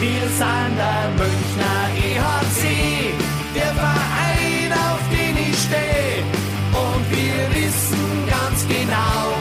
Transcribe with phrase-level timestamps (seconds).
[0.00, 3.12] Wir sind der Münchner EHC,
[3.52, 6.22] der Verein, auf den ich stehe.
[6.70, 9.34] Und wir wissen ganz genau,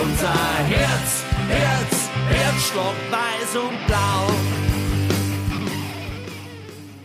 [0.00, 0.32] unser
[0.68, 4.28] Herz, Herz, Herzstock weiß und blau.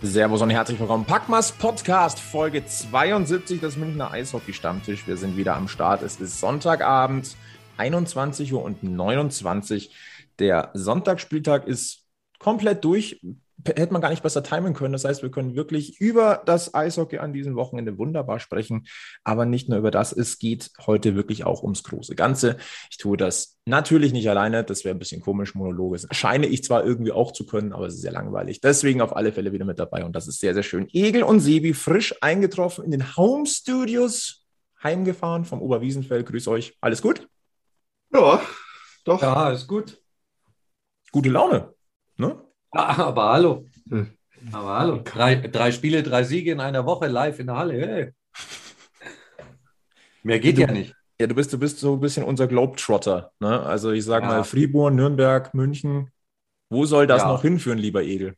[0.04, 1.06] Servus und herzlich willkommen.
[1.06, 5.08] Packmas Podcast, Folge 72 des Münchner Eishockey Stammtisch.
[5.08, 6.04] Wir sind wieder am Start.
[6.04, 7.36] Es ist Sonntagabend,
[7.78, 9.92] 21 Uhr und 29.
[10.38, 12.01] Der Sonntagsspieltag ist
[12.42, 13.22] komplett durch.
[13.64, 14.94] Hätte man gar nicht besser timen können.
[14.94, 18.88] Das heißt, wir können wirklich über das Eishockey an diesem Wochenende wunderbar sprechen.
[19.24, 20.12] Aber nicht nur über das.
[20.12, 22.58] Es geht heute wirklich auch ums große Ganze.
[22.90, 24.64] Ich tue das natürlich nicht alleine.
[24.64, 26.00] Das wäre ein bisschen komisch, Monologe.
[26.10, 28.62] Scheine ich zwar irgendwie auch zu können, aber es ist sehr langweilig.
[28.62, 30.04] Deswegen auf alle Fälle wieder mit dabei.
[30.06, 30.88] Und das ist sehr, sehr schön.
[30.92, 34.44] Egel und Sebi frisch eingetroffen in den Home Studios.
[34.82, 36.26] Heimgefahren vom Oberwiesenfeld.
[36.26, 36.76] Grüß euch.
[36.82, 37.28] Alles gut?
[38.12, 38.42] Ja,
[39.06, 39.22] doch.
[39.22, 40.02] Ja, ist gut.
[41.12, 41.76] Gute Laune.
[42.22, 42.40] Ne?
[42.70, 43.66] Aber hallo.
[43.90, 44.12] Hm.
[44.52, 45.02] Aber hallo.
[45.04, 47.74] Drei, drei Spiele, drei Siege in einer Woche live in der Halle.
[47.74, 48.12] Hey.
[50.22, 50.96] Mehr geht du, ja nicht.
[51.20, 53.32] Ja, du bist, du bist so ein bisschen unser Globetrotter.
[53.40, 53.60] Ne?
[53.62, 54.32] Also ich sage ja.
[54.32, 56.12] mal Fribourg, Nürnberg, München.
[56.70, 57.28] Wo soll das ja.
[57.28, 58.36] noch hinführen, lieber Egel?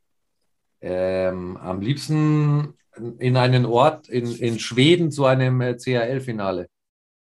[0.81, 2.75] Ähm, am liebsten
[3.19, 6.67] in einen Ort in, in Schweden zu einem äh, CHL-Finale.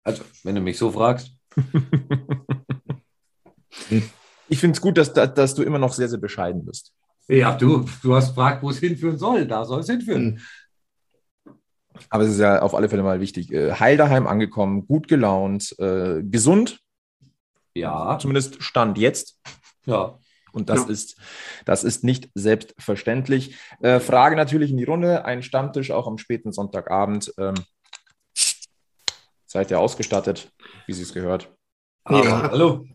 [0.03, 1.31] Also, wenn du mich so fragst.
[4.49, 6.93] Ich finde es gut, dass, dass du immer noch sehr, sehr bescheiden bist.
[7.27, 9.45] Ja, du, du hast gefragt, wo es hinführen soll.
[9.45, 10.41] Da soll es hinführen.
[12.09, 13.51] Aber es ist ja auf alle Fälle mal wichtig.
[13.51, 16.79] Äh, heil daheim angekommen, gut gelaunt, äh, gesund.
[17.73, 18.17] Ja.
[18.19, 19.39] Zumindest Stand jetzt.
[19.85, 20.17] Ja.
[20.53, 20.89] Und das, ja.
[20.89, 21.17] ist,
[21.65, 23.57] das ist nicht selbstverständlich.
[23.81, 25.25] Äh, Frage natürlich in die Runde.
[25.25, 27.33] Ein Stammtisch auch am späten Sonntagabend.
[27.37, 27.55] Ähm,
[29.45, 30.51] seid ihr ausgestattet,
[30.85, 31.53] wie sie es gehört?
[32.09, 32.49] Ja.
[32.51, 32.85] Hallo.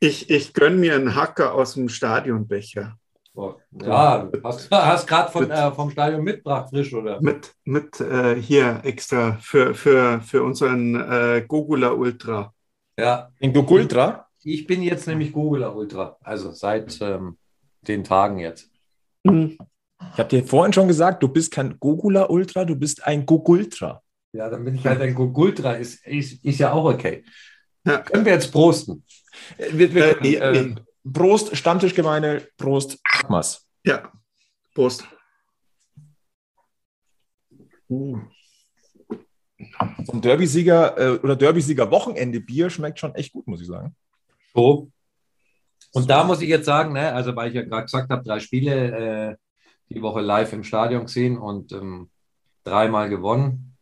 [0.00, 2.96] Ich, ich gönne mir einen Hacker aus dem Stadionbecher.
[3.34, 7.20] Oh, ja, hast, hast gerade äh, vom Stadion mitgebracht, frisch, oder?
[7.20, 12.54] Mit, mit äh, hier extra für, für, für unseren äh, Gogula Ultra.
[12.98, 13.30] Ja.
[13.38, 14.26] In Gogultra?
[14.42, 17.36] Ich bin jetzt nämlich Gogula Ultra, also seit ähm,
[17.82, 18.70] den Tagen jetzt.
[19.24, 19.58] Mhm.
[20.12, 24.02] Ich habe dir vorhin schon gesagt, du bist kein Gogula Ultra, du bist ein Gogultra.
[24.32, 27.24] Ja, dann bin ich halt ein Gogultra, ist, ist, ist ja auch okay.
[27.86, 27.98] Ja.
[27.98, 29.04] Können wir jetzt prosten?
[29.70, 30.74] Wir, wir, äh, äh,
[31.12, 33.64] Prost, Stammtischgemeinde, Prost, Packmas.
[33.84, 34.10] Ja,
[34.74, 35.04] Prost.
[37.88, 38.18] Uh.
[40.04, 43.94] So Derby-Sieger äh, oder Derby-Sieger Wochenende Bier schmeckt schon echt gut, muss ich sagen.
[44.52, 44.90] So.
[45.92, 48.40] Und da muss ich jetzt sagen, ne, also weil ich ja gerade gesagt habe, drei
[48.40, 49.36] Spiele äh,
[49.88, 52.10] die Woche live im Stadion gesehen und ähm,
[52.64, 53.76] dreimal gewonnen.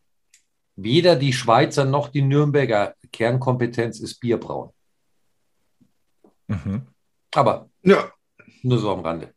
[0.76, 4.70] Weder die Schweizer noch die Nürnberger Kernkompetenz ist Bierbrauen.
[6.48, 6.82] Mhm.
[7.32, 8.10] Aber ja.
[8.62, 9.32] nur so am Rande.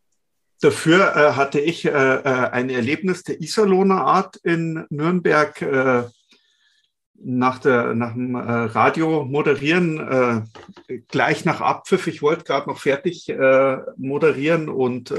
[0.61, 6.03] Dafür äh, hatte ich äh, äh, ein Erlebnis der Iserlohner Art in Nürnberg äh,
[7.19, 9.99] nach, der, nach dem äh, Radio moderieren,
[10.87, 12.07] äh, gleich nach Abpfiff.
[12.07, 13.27] Ich wollte gerade noch fertig
[13.97, 15.11] moderieren und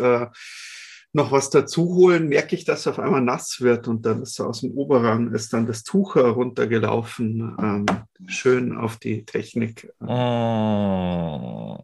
[1.13, 4.45] noch was dazu holen, merke ich, dass auf einmal nass wird und dann ist so
[4.45, 7.87] aus dem Oberrang ist dann das Tuch heruntergelaufen, ähm,
[8.27, 9.91] schön auf die Technik.
[10.01, 11.79] Oh.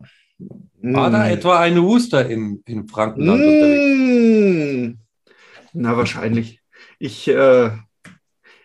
[0.82, 3.44] War da etwa eine Huster in, in Frankenland mm.
[3.44, 4.98] unterwegs?
[5.72, 6.60] Na, wahrscheinlich.
[6.98, 7.70] Ich, äh,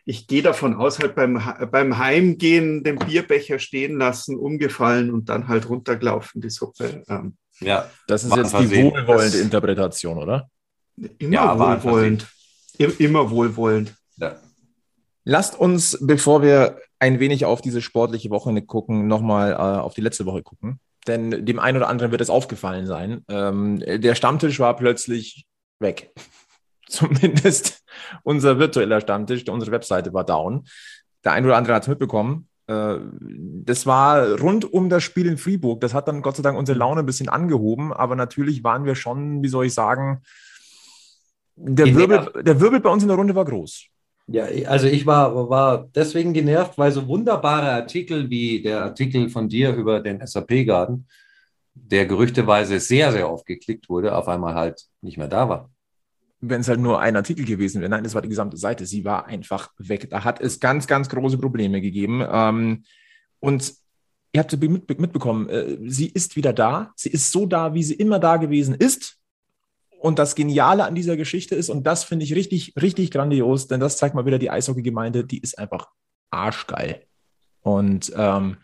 [0.05, 1.41] ich gehe davon aus, halt beim,
[1.71, 7.03] beim Heimgehen den Bierbecher stehen lassen, umgefallen und dann halt runtergelaufen, die Suppe.
[7.07, 10.49] Ähm, ja, das ist jetzt die wohlwollende das, Interpretation, oder?
[11.17, 12.27] Immer ja, wohlwollend.
[12.77, 13.93] Immer wohlwollend.
[14.17, 14.35] Ja.
[15.23, 20.01] Lasst uns, bevor wir ein wenig auf diese sportliche Woche gucken, nochmal äh, auf die
[20.01, 20.79] letzte Woche gucken.
[21.07, 23.23] Denn dem einen oder anderen wird es aufgefallen sein.
[23.29, 25.45] Ähm, der Stammtisch war plötzlich
[25.79, 26.11] weg.
[26.87, 27.83] Zumindest
[28.23, 30.67] unser virtueller Stammtisch, unsere Webseite war down.
[31.23, 32.48] Der eine oder andere hat es mitbekommen.
[32.69, 32.99] Äh,
[33.65, 35.81] das war rund um das Spiel in Fribourg.
[35.81, 37.91] Das hat dann Gott sei Dank unsere Laune ein bisschen angehoben.
[37.91, 40.21] Aber natürlich waren wir schon, wie soll ich sagen,
[41.55, 43.85] der Wirbel, der Wirbel bei uns in der Runde war groß.
[44.27, 49.49] Ja, also ich war, war deswegen genervt, weil so wunderbare Artikel wie der Artikel von
[49.49, 51.07] dir über den SAP-Garten,
[51.73, 55.69] der gerüchteweise sehr, sehr oft geklickt wurde, auf einmal halt nicht mehr da war
[56.41, 57.89] wenn es halt nur ein Artikel gewesen wäre.
[57.89, 58.85] Nein, das war die gesamte Seite.
[58.85, 60.09] Sie war einfach weg.
[60.09, 62.23] Da hat es ganz, ganz große Probleme gegeben.
[62.31, 62.83] Ähm,
[63.39, 63.73] und
[64.31, 66.93] ihr habt mitbekommen, äh, sie ist wieder da.
[66.95, 69.17] Sie ist so da, wie sie immer da gewesen ist.
[69.99, 73.81] Und das Geniale an dieser Geschichte ist, und das finde ich richtig, richtig grandios, denn
[73.81, 75.89] das zeigt mal wieder die Eishockey-Gemeinde, die ist einfach
[76.29, 77.03] arschgeil.
[77.61, 78.57] Und ähm,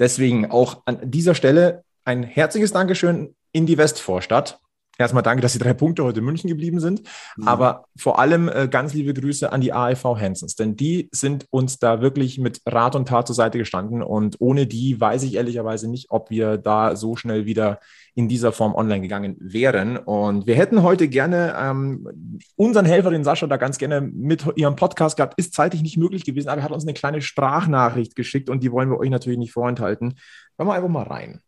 [0.00, 4.60] deswegen auch an dieser Stelle ein herzliches Dankeschön in die Westvorstadt
[4.98, 7.02] erstmal danke, dass die drei Punkte heute in München geblieben sind.
[7.36, 7.48] Mhm.
[7.48, 11.78] Aber vor allem äh, ganz liebe Grüße an die AIV Hansons, denn die sind uns
[11.78, 14.02] da wirklich mit Rat und Tat zur Seite gestanden.
[14.02, 17.80] Und ohne die weiß ich ehrlicherweise nicht, ob wir da so schnell wieder
[18.14, 19.98] in dieser Form online gegangen wären.
[19.98, 24.74] Und wir hätten heute gerne ähm, unseren Helfer, den Sascha, da ganz gerne mit ihrem
[24.74, 25.34] Podcast gehabt.
[25.38, 28.72] Ist zeitlich nicht möglich gewesen, aber er hat uns eine kleine Sprachnachricht geschickt und die
[28.72, 30.14] wollen wir euch natürlich nicht vorenthalten.
[30.58, 31.40] Hören wir einfach mal rein.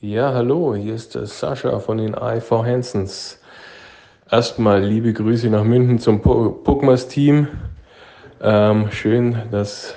[0.00, 3.40] Ja, hallo, hier ist der Sascha von den AIV Hansons.
[4.30, 7.48] Erstmal liebe Grüße nach München zum Puckmas-Team.
[8.42, 9.94] Ähm, schön, dass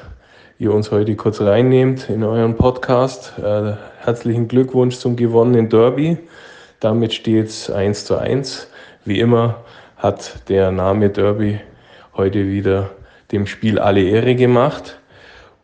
[0.60, 3.34] ihr uns heute kurz reinnehmt in euren Podcast.
[3.40, 6.18] Äh, herzlichen Glückwunsch zum gewonnenen Derby.
[6.80, 8.70] Damit steht es 1 zu 1.
[9.04, 9.64] Wie immer
[9.98, 11.60] hat der Name Derby
[12.16, 12.92] heute wieder
[13.32, 15.00] dem Spiel alle Ehre gemacht.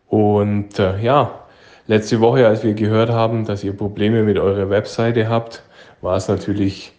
[0.08, 1.43] Und äh, ja,
[1.86, 5.64] Letzte Woche, als wir gehört haben, dass ihr Probleme mit eurer Webseite habt,
[6.00, 6.94] war es natürlich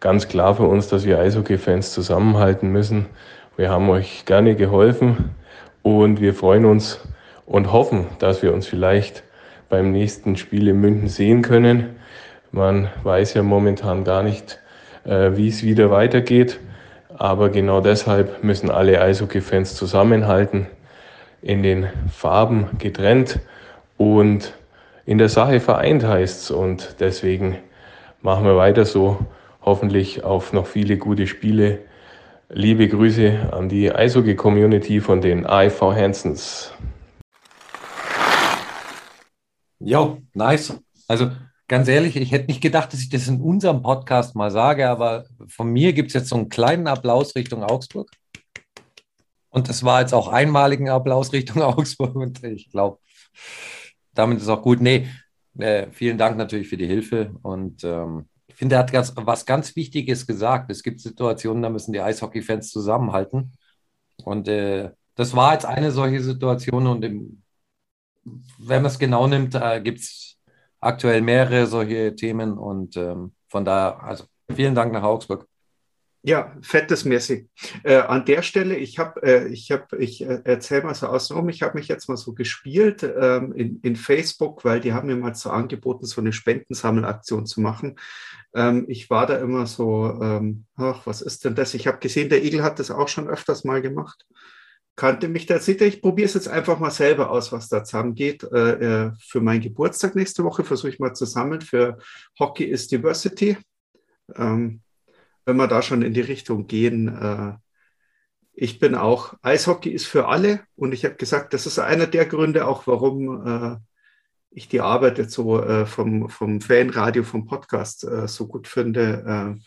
[0.00, 3.06] ganz klar für uns, dass wir Eishockey-Fans zusammenhalten müssen.
[3.56, 5.30] Wir haben euch gerne geholfen
[5.82, 6.98] und wir freuen uns
[7.46, 9.22] und hoffen, dass wir uns vielleicht
[9.68, 11.94] beim nächsten Spiel in München sehen können.
[12.50, 14.58] Man weiß ja momentan gar nicht,
[15.04, 16.58] äh, wie es wieder weitergeht.
[17.16, 20.66] Aber genau deshalb müssen alle Eishockey-Fans zusammenhalten,
[21.40, 23.38] in den Farben getrennt
[23.96, 24.54] und
[25.06, 26.50] in der Sache vereint heißt es.
[26.50, 27.58] Und deswegen
[28.22, 29.18] machen wir weiter so,
[29.62, 31.80] hoffentlich auf noch viele gute Spiele.
[32.48, 36.72] Liebe Grüße an die Eishockey-Community von den AIV Hansons.
[39.78, 40.78] Jo, nice.
[41.08, 41.30] Also
[41.68, 45.24] ganz ehrlich, ich hätte nicht gedacht, dass ich das in unserem Podcast mal sage, aber
[45.48, 48.10] von mir gibt es jetzt so einen kleinen Applaus Richtung Augsburg.
[49.50, 52.14] Und das war jetzt auch einmaligen Applaus Richtung Augsburg.
[52.16, 52.98] Und ich glaube,
[54.14, 54.80] damit ist auch gut.
[54.80, 55.08] Nee,
[55.58, 57.34] äh, vielen Dank natürlich für die Hilfe.
[57.42, 60.70] Und ähm, ich finde, er hat ganz, was ganz Wichtiges gesagt.
[60.70, 63.52] Es gibt Situationen, da müssen die Eishockey-Fans zusammenhalten.
[64.24, 66.86] Und äh, das war jetzt eine solche Situation.
[66.86, 67.42] Und im,
[68.58, 70.38] wenn man es genau nimmt, äh, gibt es
[70.80, 72.58] aktuell mehrere solche Themen.
[72.58, 74.24] Und ähm, von daher, also
[74.54, 75.46] vielen Dank nach Augsburg.
[76.26, 77.50] Ja, fettes Messi.
[77.82, 81.50] Äh, an der Stelle, ich habe, äh, ich habe, ich äh, erzähle mal so außenrum,
[81.50, 85.16] ich habe mich jetzt mal so gespielt ähm, in, in Facebook, weil die haben mir
[85.16, 87.96] mal so angeboten, so eine Spendensammelaktion zu machen.
[88.54, 91.74] Ähm, ich war da immer so, ähm, ach, was ist denn das?
[91.74, 94.24] Ich habe gesehen, der Igel hat das auch schon öfters mal gemacht.
[94.96, 98.44] Kannte mich da, ihr, ich probiere es jetzt einfach mal selber aus, was da zusammengeht.
[98.44, 101.98] Äh, äh für meinen Geburtstag nächste Woche versuche ich mal zu sammeln für
[102.40, 103.58] Hockey is Diversity.
[104.36, 104.80] Ähm,
[105.44, 107.54] wenn wir da schon in die Richtung gehen, äh,
[108.52, 112.26] ich bin auch, Eishockey ist für alle und ich habe gesagt, das ist einer der
[112.26, 113.76] Gründe auch, warum äh,
[114.50, 119.58] ich die Arbeit jetzt so äh, vom, vom Fanradio, vom Podcast so gut finde.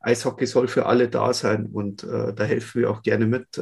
[0.00, 3.56] Eishockey soll für alle da sein und da helfen wir auch gerne mit,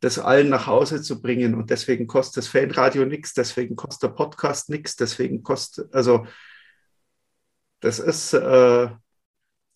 [0.00, 4.14] das allen nach Hause zu bringen und deswegen kostet das Fanradio nichts, deswegen kostet der
[4.16, 6.26] Podcast nichts, deswegen kostet, also
[7.80, 8.88] das ist, äh,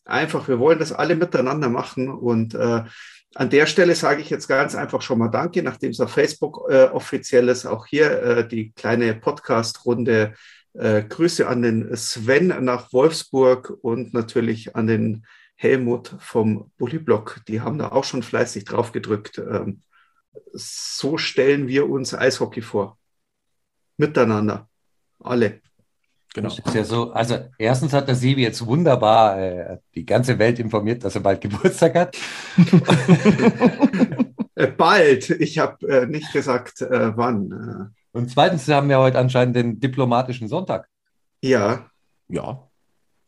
[0.04, 2.08] einfach, wir wollen das alle miteinander machen.
[2.08, 2.84] Und äh,
[3.34, 6.68] an der Stelle sage ich jetzt ganz einfach schon mal Danke, nachdem es auf Facebook
[6.70, 10.34] äh, offiziell ist, auch hier äh, die kleine Podcast-Runde.
[10.74, 15.24] Äh, Grüße an den Sven nach Wolfsburg und natürlich an den
[15.56, 17.40] Helmut vom Bullyblock.
[17.46, 19.38] Die haben da auch schon fleißig drauf gedrückt.
[19.38, 19.82] Ähm,
[20.52, 22.98] so stellen wir uns Eishockey vor.
[23.96, 24.68] Miteinander.
[25.20, 25.60] Alle.
[26.34, 26.48] Genau.
[26.48, 30.58] Das ist ja so, also erstens hat der Sebi jetzt wunderbar äh, die ganze Welt
[30.58, 32.16] informiert, dass er bald Geburtstag hat.
[34.56, 35.30] Äh, bald.
[35.30, 37.50] Ich habe äh, nicht gesagt, äh, wann.
[37.50, 38.16] Äh.
[38.16, 40.88] Und zweitens haben wir heute anscheinend den diplomatischen Sonntag.
[41.40, 41.90] Ja.
[42.28, 42.68] Ja.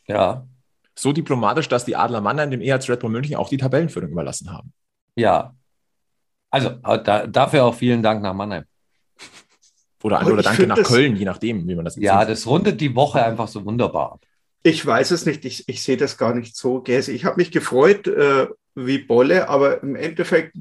[0.06, 0.46] Ja.
[0.94, 4.52] So diplomatisch, dass die Adler Mannheim dem EHC Red Bull München auch die Tabellenführung überlassen
[4.52, 4.72] haben.
[5.16, 5.52] Ja.
[6.48, 8.64] Also da, dafür auch vielen Dank nach Mannheim.
[10.02, 13.24] Oder, oder danke nach Köln, je nachdem, wie man das Ja, das rundet die Woche
[13.24, 14.26] einfach so wunderbar ab.
[14.62, 16.82] Ich weiß es nicht, ich, ich sehe das gar nicht so.
[16.86, 20.56] Ich habe mich gefreut äh, wie Bolle, aber im Endeffekt,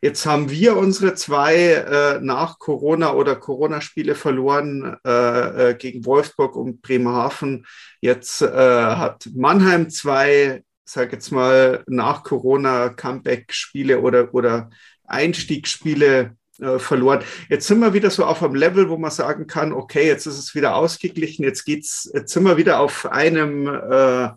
[0.00, 6.56] jetzt haben wir unsere zwei äh, nach Corona oder Corona-Spiele verloren äh, äh gegen Wolfsburg
[6.56, 7.66] und Bremerhaven.
[8.00, 14.70] Jetzt äh, hat Mannheim zwei, sag jetzt mal, nach Corona Comeback-Spiele oder, oder
[15.04, 17.22] Einstiegsspiele äh, verloren.
[17.48, 20.38] Jetzt sind wir wieder so auf einem Level, wo man sagen kann, okay, jetzt ist
[20.38, 23.66] es wieder ausgeglichen, jetzt geht's, jetzt sind wir wieder auf einem.
[23.66, 24.30] Äh,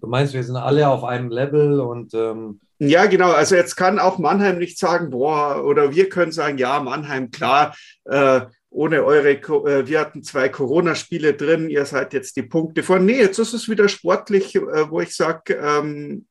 [0.00, 3.30] du meinst, wir sind alle auf einem Level und ähm ja, genau.
[3.30, 7.74] Also jetzt kann auch Mannheim nicht sagen, boah, oder wir können sagen, ja, Mannheim, klar,
[8.04, 13.06] äh, ohne eure, äh, wir hatten zwei Corona-Spiele drin, ihr seid jetzt die Punkte von.
[13.06, 16.26] Nee, jetzt ist es wieder sportlich, äh, wo ich sage, ähm,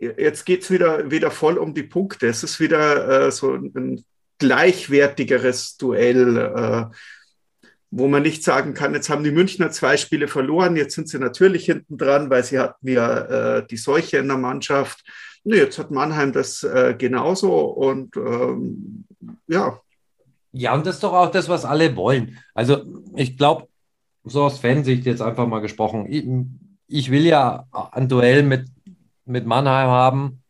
[0.00, 2.26] jetzt geht es wieder, wieder voll um die Punkte.
[2.28, 4.04] Es ist wieder äh, so ein
[4.38, 6.84] gleichwertigeres Duell, äh,
[7.90, 11.18] wo man nicht sagen kann, jetzt haben die Münchner zwei Spiele verloren, jetzt sind sie
[11.18, 15.04] natürlich hinten dran, weil sie hatten ja äh, die Seuche in der Mannschaft.
[15.44, 19.04] Nee, jetzt hat Mannheim das äh, genauso und ähm,
[19.46, 19.80] ja.
[20.52, 22.38] Ja, und das ist doch auch das, was alle wollen.
[22.54, 22.84] Also
[23.16, 23.68] ich glaube,
[24.24, 26.26] so aus Fansicht jetzt einfach mal gesprochen, ich,
[26.88, 28.66] ich will ja ein Duell mit
[29.28, 30.42] mit Mannheim haben,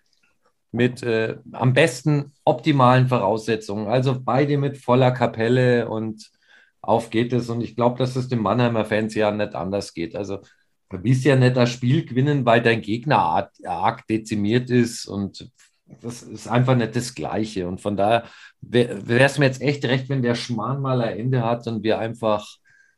[0.73, 3.89] mit äh, am besten optimalen Voraussetzungen.
[3.89, 6.31] Also beide mit voller Kapelle und
[6.81, 7.49] auf geht es.
[7.49, 10.15] Und ich glaube, dass es den Mannheimer Fans ja nicht anders geht.
[10.17, 10.39] Also
[10.91, 15.51] du willst ja nicht das Spiel gewinnen, weil dein Gegner arg, dezimiert ist und
[16.03, 17.67] das ist einfach nicht das Gleiche.
[17.67, 18.25] Und von daher
[18.61, 21.99] wäre es mir jetzt echt recht, wenn der Schmarrn mal ein Ende hat und wir
[21.99, 22.47] einfach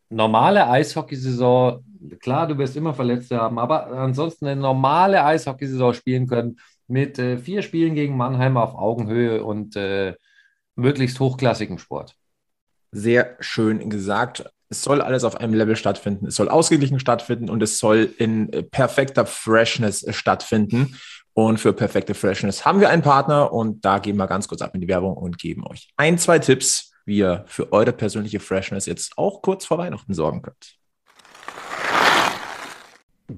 [0.09, 1.85] normale Eishockeysaison
[2.21, 7.39] klar, du wirst immer Verletzte haben, aber ansonsten eine normale Eishockeysaison spielen können mit äh,
[7.39, 10.15] vier Spielen gegen Mannheim auf Augenhöhe und äh,
[10.75, 12.17] möglichst hochklassigem Sport.
[12.93, 14.45] Sehr schön gesagt.
[14.69, 16.27] Es soll alles auf einem Level stattfinden.
[16.27, 20.97] Es soll ausgeglichen stattfinden und es soll in äh, perfekter Freshness stattfinden.
[21.33, 24.75] Und für perfekte Freshness haben wir einen Partner und da gehen wir ganz kurz ab
[24.75, 28.87] in die Werbung und geben euch ein, zwei Tipps, wie ihr für eure persönliche Freshness
[28.87, 30.80] jetzt auch kurz vor Weihnachten sorgen könnt.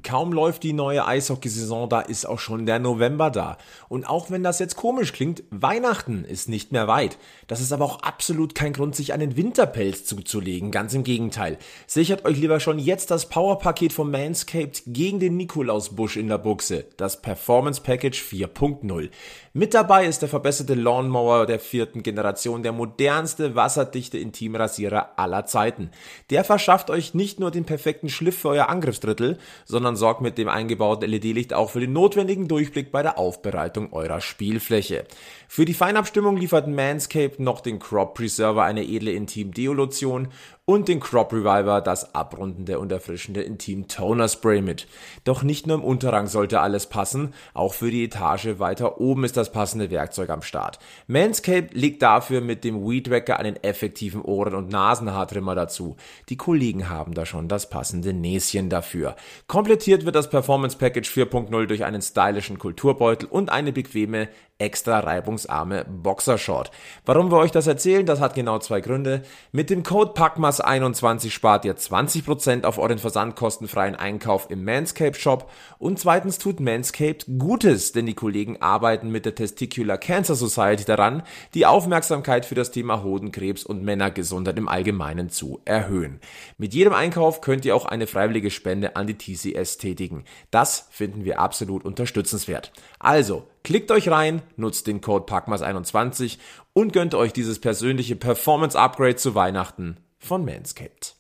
[0.03, 3.59] Kaum läuft die neue Eishockeysaison, da ist auch schon der November da.
[3.89, 7.19] Und auch wenn das jetzt komisch klingt, Weihnachten ist nicht mehr weit.
[7.47, 10.71] Das ist aber auch absolut kein Grund, sich einen Winterpelz zuzulegen.
[10.71, 11.59] Ganz im Gegenteil.
[11.87, 16.87] Sichert euch lieber schon jetzt das Powerpaket von Manscaped gegen den Nikolausbusch in der Buchse.
[16.97, 19.11] Das Performance Package 4.0.
[19.55, 25.91] Mit dabei ist der verbesserte Lawnmower der vierten Generation, der modernste wasserdichte Intimrasierer aller Zeiten.
[26.31, 30.49] Der verschafft euch nicht nur den perfekten Schliff für euer Angriffsdrittel, sondern sorgt mit dem
[30.49, 35.05] eingebauten LED-Licht auch für den notwendigen Durchblick bei der Aufbereitung eurer Spielfläche.
[35.49, 40.29] Für die Feinabstimmung liefert Manscaped noch den Crop Preserver, eine edle Intim-Deolution
[40.65, 44.87] und den Crop Reviver, das abrundende und erfrischende Intim Toner Spray mit.
[45.25, 49.37] Doch nicht nur im Unterrang sollte alles passen, auch für die Etage weiter oben ist
[49.37, 50.79] das passende Werkzeug am Start.
[51.09, 55.97] Manscaped legt dafür mit dem Weed Wacker einen effektiven Ohren- und Nasenhaartrimmer dazu.
[56.29, 59.17] Die Kollegen haben da schon das passende Näschen dafür.
[59.49, 64.29] Komplettiert wird das Performance Package 4.0 durch einen stylischen Kulturbeutel und eine bequeme
[64.59, 66.71] extra reibungsarme Boxershort.
[67.05, 69.23] Warum wir euch das erzählen, das hat genau zwei Gründe.
[69.51, 75.99] Mit dem Code PACMAS21 spart ihr 20% auf euren versandkostenfreien Einkauf im Manscaped Shop und
[75.99, 81.67] zweitens tut Manscaped Gutes, denn die Kollegen arbeiten mit der Testicular Cancer Society daran, die
[81.67, 86.21] Aufmerksamkeit für das Thema Hodenkrebs und Männergesundheit im Allgemeinen zu erhöhen.
[86.57, 90.25] Mit jedem Einkauf könnt ihr auch eine freiwillige Spende an die TCS tätigen.
[90.53, 92.73] Das finden wir absolut unterstützenswert.
[93.03, 96.39] Also, Klickt euch rein, nutzt den Code PACMAS21
[96.73, 101.15] und gönnt euch dieses persönliche Performance Upgrade zu Weihnachten von Manscaped.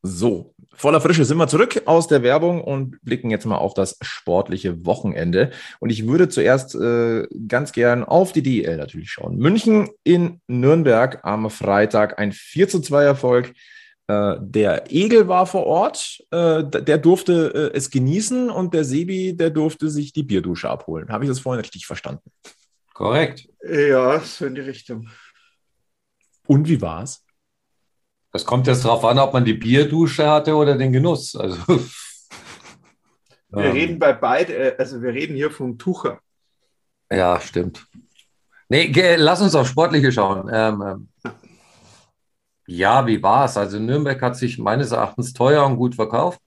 [0.00, 3.98] So, voller Frische sind wir zurück aus der Werbung und blicken jetzt mal auf das
[4.00, 5.50] sportliche Wochenende.
[5.78, 9.36] Und ich würde zuerst äh, ganz gern auf die DEL natürlich schauen.
[9.36, 13.52] München in Nürnberg am Freitag ein 4 zu 2 Erfolg
[14.06, 19.34] äh, der Egel war vor Ort, äh, der durfte äh, es genießen und der Sebi,
[19.34, 21.08] der durfte sich die Bierdusche abholen.
[21.08, 22.30] Habe ich das vorhin richtig verstanden?
[22.92, 23.48] Korrekt.
[23.66, 25.08] Ja, so in die Richtung.
[26.46, 27.24] Und wie war es?
[28.30, 31.34] Das kommt jetzt darauf an, ob man die Bierdusche hatte oder den Genuss.
[31.34, 31.56] Also,
[33.48, 36.20] wir ähm, reden bei beide, also wir reden hier vom Tucher.
[37.10, 37.86] Ja, stimmt.
[38.68, 40.50] Nee, lass uns auf Sportliche schauen.
[40.52, 41.08] Ähm, ähm
[42.66, 43.56] ja, wie war es?
[43.56, 46.40] Also Nürnberg hat sich meines Erachtens teuer und gut verkauft.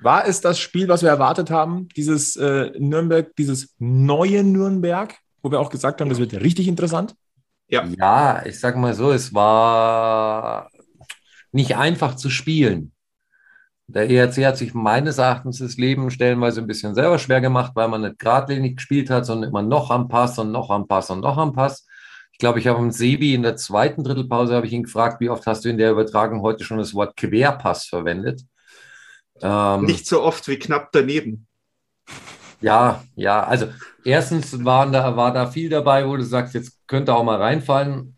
[0.00, 1.88] War es das Spiel, was wir erwartet haben?
[1.96, 7.14] Dieses äh, Nürnberg, dieses neue Nürnberg, wo wir auch gesagt haben, das wird richtig interessant?
[7.68, 7.84] Ja.
[7.98, 10.70] Ja, ich sage mal so, es war
[11.50, 12.92] nicht einfach zu spielen.
[13.88, 17.88] Der ERC hat sich meines Erachtens das Leben stellenweise ein bisschen selber schwer gemacht, weil
[17.88, 21.20] man nicht geradlinig gespielt hat, sondern immer noch am Pass und noch am Pass und
[21.20, 21.86] noch am Pass.
[22.38, 25.28] Ich glaube, ich habe im Sebi in der zweiten Drittelpause habe ich ihn gefragt, wie
[25.28, 28.42] oft hast du in der Übertragung heute schon das Wort Querpass verwendet?
[29.40, 31.48] Ähm, Nicht so oft wie knapp daneben.
[32.60, 33.66] Ja, ja, also
[34.04, 38.16] erstens waren da, war da viel dabei, wo du sagst, jetzt könnte auch mal reinfallen.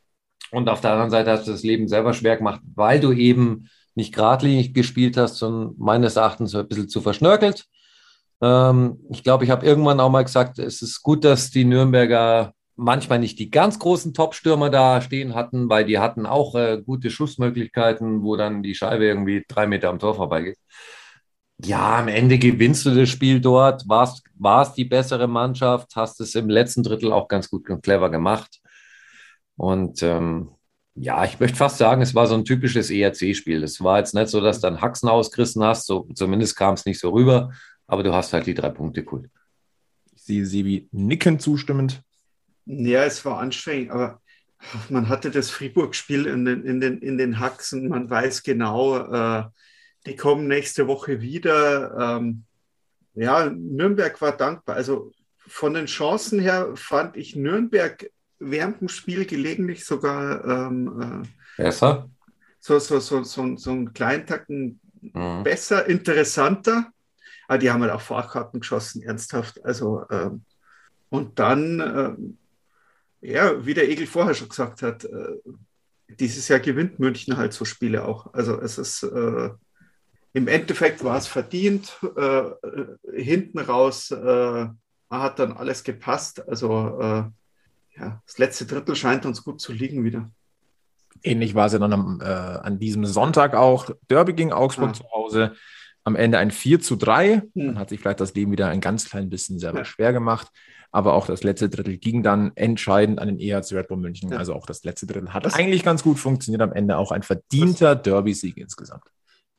[0.50, 3.70] Und auf der anderen Seite hast du das Leben selber schwer gemacht, weil du eben
[3.94, 7.64] nicht geradlinig gespielt hast, sondern meines Erachtens ein bisschen zu verschnörkelt.
[8.42, 12.52] Ähm, ich glaube, ich habe irgendwann auch mal gesagt, es ist gut, dass die Nürnberger
[12.80, 17.10] manchmal nicht die ganz großen Top-Stürmer da stehen hatten, weil die hatten auch äh, gute
[17.10, 20.56] Schussmöglichkeiten, wo dann die Scheibe irgendwie drei Meter am Tor vorbeigeht.
[21.62, 26.34] Ja, am Ende gewinnst du das Spiel dort, warst, warst die bessere Mannschaft, hast es
[26.34, 28.60] im letzten Drittel auch ganz gut und clever gemacht.
[29.56, 30.48] Und ähm,
[30.94, 33.62] ja, ich möchte fast sagen, es war so ein typisches ERC-Spiel.
[33.62, 36.86] Es war jetzt nicht so, dass du dann Haxen ausgerissen hast, so, zumindest kam es
[36.86, 37.52] nicht so rüber,
[37.86, 39.28] aber du hast halt die drei Punkte cool.
[40.14, 42.02] Ich sehe sie wie nicken zustimmend.
[42.72, 44.20] Ja, es war anstrengend, aber
[44.90, 47.88] man hatte das Fribourg-Spiel in den, in, den, in den Haxen.
[47.88, 49.44] Man weiß genau, äh,
[50.06, 51.96] die kommen nächste Woche wieder.
[51.98, 52.44] Ähm,
[53.14, 54.76] ja, Nürnberg war dankbar.
[54.76, 55.12] Also
[55.48, 58.08] von den Chancen her fand ich Nürnberg
[58.38, 61.24] während dem Spiel gelegentlich sogar ähm,
[61.58, 62.08] äh, besser.
[62.60, 65.42] So, so, so, so, so einen kleinen Tacken mhm.
[65.42, 66.92] besser, interessanter.
[67.48, 69.64] Aber die haben halt auch Fahrkarten geschossen, ernsthaft.
[69.64, 70.44] Also, ähm,
[71.08, 72.38] und dann ähm,
[73.20, 75.36] ja, wie der Egel vorher schon gesagt hat, äh,
[76.08, 78.32] dieses Jahr gewinnt München halt so Spiele auch.
[78.34, 79.50] Also es ist äh,
[80.32, 81.98] im Endeffekt war es verdient.
[82.16, 82.42] Äh,
[83.12, 84.66] hinten raus äh,
[85.10, 86.48] hat dann alles gepasst.
[86.48, 87.24] Also äh,
[87.98, 90.30] ja, das letzte Drittel scheint uns gut zu liegen wieder.
[91.22, 93.90] Ähnlich war es ja dann am, äh, an diesem Sonntag auch.
[94.08, 94.94] Derby gegen Augsburg ah.
[94.94, 95.54] zu Hause.
[96.04, 97.42] Am Ende ein 4 zu 3.
[97.54, 97.66] Hm.
[97.66, 99.84] Man hat sich vielleicht das Leben wieder ein ganz klein bisschen selber ja.
[99.84, 100.48] schwer gemacht.
[100.92, 104.32] Aber auch das letzte Drittel ging dann entscheidend an den EHC Red Bull München.
[104.32, 104.38] Ja.
[104.38, 106.62] Also auch das letzte Drittel hat das eigentlich ganz gut funktioniert.
[106.62, 109.04] Am Ende auch ein verdienter Derby-Sieg insgesamt.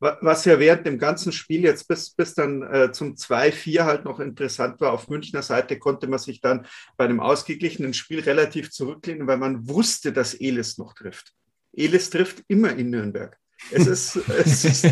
[0.02, 4.20] Was ja während dem ganzen Spiel jetzt bis, bis dann äh, zum 2-4 halt noch
[4.20, 6.66] interessant war, auf Münchner Seite konnte man sich dann
[6.98, 11.34] bei einem ausgeglichenen Spiel relativ zurücklehnen, weil man wusste, dass Elis noch trifft.
[11.72, 13.38] Elis trifft immer in Nürnberg.
[13.70, 14.88] Es ist, es ist,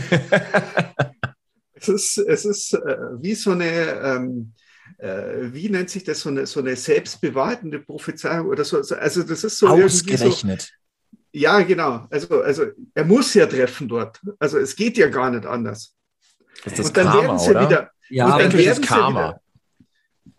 [1.80, 4.54] es ist, es ist äh, wie so eine, ähm,
[4.98, 8.78] äh, wie nennt sich das, so eine, so eine selbstbewahrtende Prophezeiung oder so.
[8.78, 10.62] Also das ist so ausgerechnet.
[10.62, 10.68] So,
[11.32, 12.08] ja, genau.
[12.10, 14.20] Also, also er muss ja treffen dort.
[14.40, 15.96] Also es geht ja gar nicht anders.
[16.64, 17.70] Das ist das und dann Karma, werden sie oder?
[17.70, 17.92] wieder.
[18.10, 19.30] Ja, und dann werden das Karma.
[19.30, 19.42] Wieder,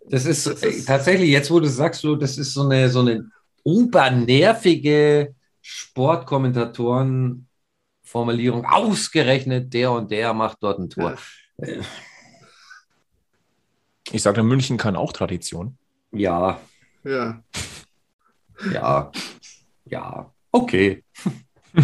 [0.09, 2.99] das ist, das ist tatsächlich, jetzt wo du sagst, so, das ist so eine, so
[2.99, 3.31] eine
[3.63, 5.33] obernervige
[8.11, 8.65] Sportkommentatoren-Formulierung.
[8.65, 11.15] Ausgerechnet der und der macht dort ein Tor.
[11.57, 11.81] Äh,
[14.11, 15.77] ich sage, München kann auch Tradition.
[16.11, 16.59] Ja.
[17.03, 17.41] Ja.
[18.71, 19.11] Ja.
[19.85, 20.31] Ja.
[20.51, 21.03] Okay.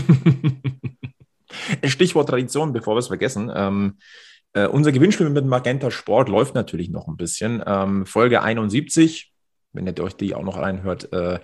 [1.84, 3.52] Stichwort Tradition, bevor wir es vergessen.
[3.54, 3.98] Ähm,
[4.54, 7.64] äh, unser Gewinnspiel mit Magenta Sport läuft natürlich noch ein bisschen.
[7.66, 9.32] Ähm, Folge 71,
[9.72, 11.40] wenn ihr euch die auch noch reinhört, äh,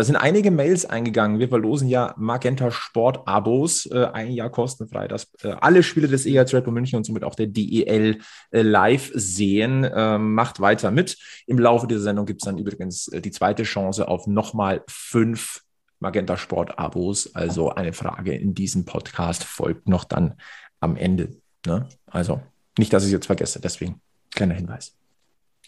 [0.00, 1.40] da sind einige Mails eingegangen.
[1.40, 6.24] Wir verlosen ja Magenta Sport Abos, äh, ein Jahr kostenfrei, dass äh, alle Spiele des
[6.24, 8.16] EHC Red Bull München und somit auch der DEL
[8.50, 9.86] äh, live sehen.
[9.94, 11.18] Ähm, macht weiter mit.
[11.46, 15.60] Im Laufe dieser Sendung gibt es dann übrigens äh, die zweite Chance auf nochmal fünf
[15.98, 17.34] Magenta Sport Abos.
[17.34, 20.36] Also eine Frage in diesem Podcast folgt noch dann
[20.80, 21.36] am Ende.
[21.66, 21.86] Ne?
[22.06, 22.40] Also
[22.78, 24.96] nicht, dass ich es jetzt vergesse, deswegen kleiner Hinweis.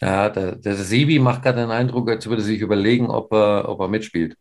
[0.03, 3.69] Ja, der, der Sebi macht gerade den Eindruck, als würde er sich überlegen, ob er,
[3.69, 4.35] ob er mitspielt.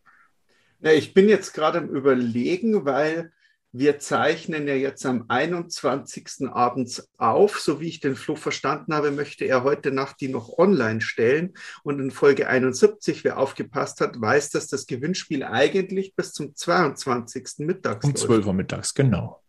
[0.81, 3.31] Ja, ich bin jetzt gerade im Überlegen, weil
[3.71, 6.49] wir zeichnen ja jetzt am 21.
[6.51, 7.61] abends auf.
[7.61, 11.55] So wie ich den Flo verstanden habe, möchte er heute Nacht die noch online stellen.
[11.85, 17.59] Und in Folge 71, wer aufgepasst hat, weiß, dass das Gewinnspiel eigentlich bis zum 22.
[17.59, 19.41] mittags Um 12 Uhr mittags, genau.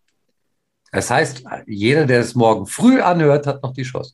[0.91, 4.13] Das heißt, jeder, der es morgen früh anhört, hat noch die Chance.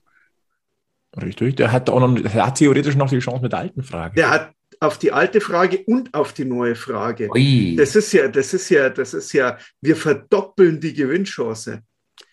[1.17, 4.15] Richtig, der hat auch noch, der hat theoretisch noch die Chance mit der alten Frage.
[4.15, 7.29] Der hat auf die alte Frage und auf die neue Frage.
[7.31, 7.75] Ui.
[7.75, 11.81] Das ist ja, das ist ja, das ist ja, wir verdoppeln die Gewinnchance.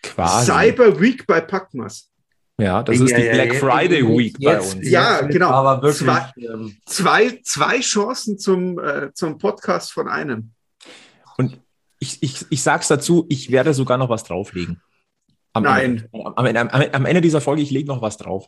[0.03, 0.45] Quasi.
[0.45, 2.09] Cyber Week bei Packmas.
[2.59, 4.89] Ja, das ja, ist die ja, Black ja, Friday Week jetzt, bei uns.
[4.89, 5.49] Ja, genau.
[5.49, 10.51] Aber wirklich, zwei, ähm, zwei, zwei Chancen zum, äh, zum Podcast von einem.
[11.37, 11.59] Und
[11.99, 14.81] ich, ich, ich sage es dazu, ich werde sogar noch was drauflegen.
[15.53, 16.07] Am Nein.
[16.11, 18.47] Ende, am, am, am Ende dieser Folge, ich lege noch was drauf.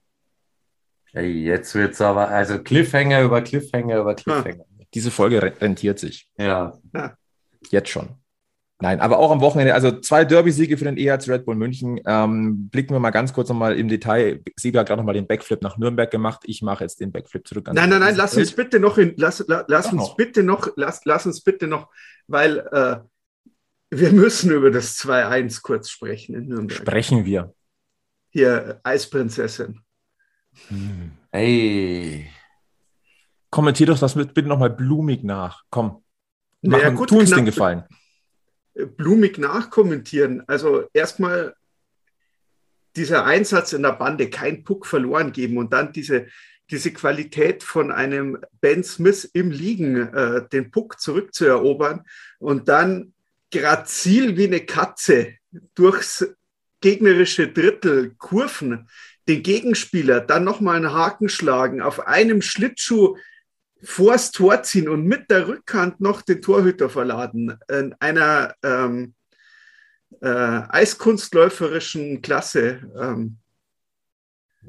[1.13, 4.65] Hey, jetzt wird es aber, also Cliffhanger über Cliffhanger über Cliffhanger.
[4.77, 4.85] Ja.
[4.93, 6.29] Diese Folge rentiert sich.
[6.37, 6.79] Ja.
[6.93, 7.15] ja.
[7.69, 8.09] Jetzt schon.
[8.81, 11.99] Nein, aber auch am Wochenende, also zwei Derby-Siege für den EHC Red Bull München.
[12.05, 14.41] Ähm, blicken wir mal ganz kurz nochmal im Detail.
[14.55, 16.43] Siebe hat gerade nochmal den Backflip nach Nürnberg gemacht.
[16.45, 17.67] Ich mache jetzt den Backflip zurück.
[17.73, 20.15] Nein, nein, nein, lass uns bitte noch, in, lass, lass, lass uns noch.
[20.15, 21.89] bitte noch, lass, lass uns bitte noch,
[22.27, 22.99] weil äh,
[23.89, 26.79] wir müssen über das 2-1 kurz sprechen in Nürnberg.
[26.79, 27.53] Sprechen wir.
[28.29, 29.81] Hier, Eisprinzessin.
[30.67, 31.11] Hm.
[31.31, 32.29] Ey.
[33.49, 35.63] Kommentier doch das bitte nochmal blumig nach.
[35.69, 36.03] Komm.
[36.61, 37.83] Mach naja, gut, tu uns den Gefallen.
[38.97, 40.43] Blumig nachkommentieren.
[40.47, 41.55] Also erstmal
[42.95, 46.27] dieser Einsatz in der Bande, kein Puck verloren geben und dann diese,
[46.69, 52.05] diese Qualität von einem Ben Smith im Liegen, äh, den Puck zurückzuerobern
[52.39, 53.13] und dann
[53.51, 55.35] grazil wie eine Katze
[55.75, 56.27] durchs
[56.81, 58.87] gegnerische Drittel kurven,
[59.29, 63.15] den Gegenspieler dann nochmal einen Haken schlagen, auf einem Schlittschuh
[63.81, 67.57] vors Tor ziehen und mit der Rückhand noch den Torhüter verladen.
[67.69, 69.13] In einer ähm,
[70.21, 72.81] äh, eiskunstläuferischen Klasse.
[72.99, 73.37] Ähm,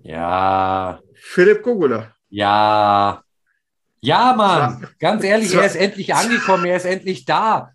[0.02, 1.00] ja.
[1.14, 2.14] Philipp Gogula.
[2.28, 3.24] Ja.
[4.00, 4.86] Ja, Mann.
[4.98, 7.72] Ganz ehrlich, er ist endlich angekommen, er ist endlich da.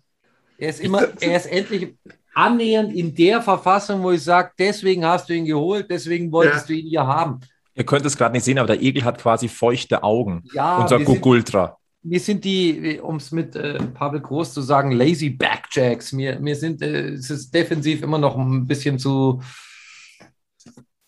[0.58, 1.96] Er ist immer, er ist endlich
[2.36, 6.74] annähernd in der Verfassung, wo ich sage, deswegen hast du ihn geholt, deswegen wolltest ja.
[6.74, 7.40] du ihn hier haben.
[7.74, 10.44] Ihr könnt es gerade nicht sehen, aber der Egel hat quasi feuchte Augen.
[10.52, 11.78] Ja, unser Gugultra.
[12.02, 16.12] Mir sind die, um es mit äh, Pavel Groß zu sagen, lazy Backjacks.
[16.12, 19.42] Mir, mir sind äh, es ist defensiv immer noch ein bisschen zu,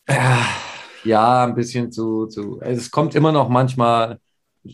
[0.07, 0.15] äh,
[1.05, 2.59] ja, ein bisschen zu, zu.
[2.61, 4.19] Also es kommt immer noch manchmal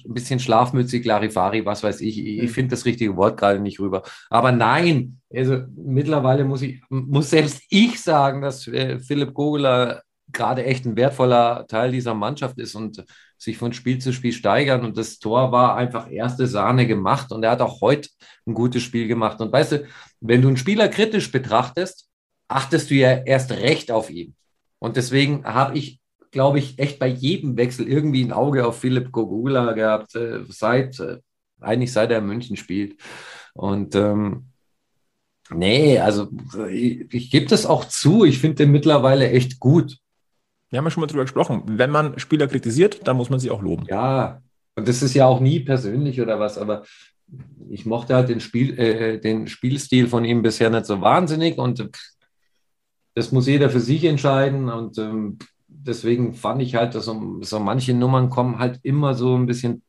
[0.05, 2.19] ein bisschen schlafmützig, Larifari, was weiß ich.
[2.19, 4.03] Ich, ich finde das richtige Wort gerade nicht rüber.
[4.31, 10.03] Aber nein, also mittlerweile muss ich, muss selbst ich sagen, dass äh, Philipp Gogler
[10.33, 13.05] gerade echt ein wertvoller Teil dieser Mannschaft ist und
[13.39, 14.85] sich von Spiel zu Spiel steigern.
[14.85, 18.09] Und das Tor war einfach erste Sahne gemacht und er hat auch heute
[18.47, 19.41] ein gutes Spiel gemacht.
[19.41, 19.87] Und weißt du,
[20.21, 22.09] wenn du einen Spieler kritisch betrachtest,
[22.49, 24.35] achtest du ja erst recht auf ihn.
[24.79, 26.01] Und deswegen habe ich,
[26.35, 31.01] glaube ich, echt bei jedem Wechsel irgendwie ein Auge auf Philipp Gogula gehabt, äh, seit,
[31.01, 31.21] äh,
[31.61, 33.01] eigentlich seit er in München spielt.
[33.55, 34.49] Und ähm,
[35.51, 36.29] nee, also
[36.69, 38.25] ich, ich gebe das auch zu.
[38.25, 39.97] Ich finde den mittlerweile echt gut.
[40.71, 41.63] Wir haben ja schon mal drüber gesprochen.
[41.67, 43.87] Wenn man Spieler kritisiert, dann muss man sie auch loben.
[43.89, 44.43] Ja,
[44.75, 46.83] und das ist ja auch nie persönlich oder was, aber
[47.71, 51.89] ich mochte halt den, Spiel, äh, den Spielstil von ihm bisher nicht so wahnsinnig und
[53.15, 55.39] das muss jeder für sich entscheiden und ähm,
[55.87, 59.83] deswegen fand ich halt, dass so, so manche Nummern kommen halt immer so ein bisschen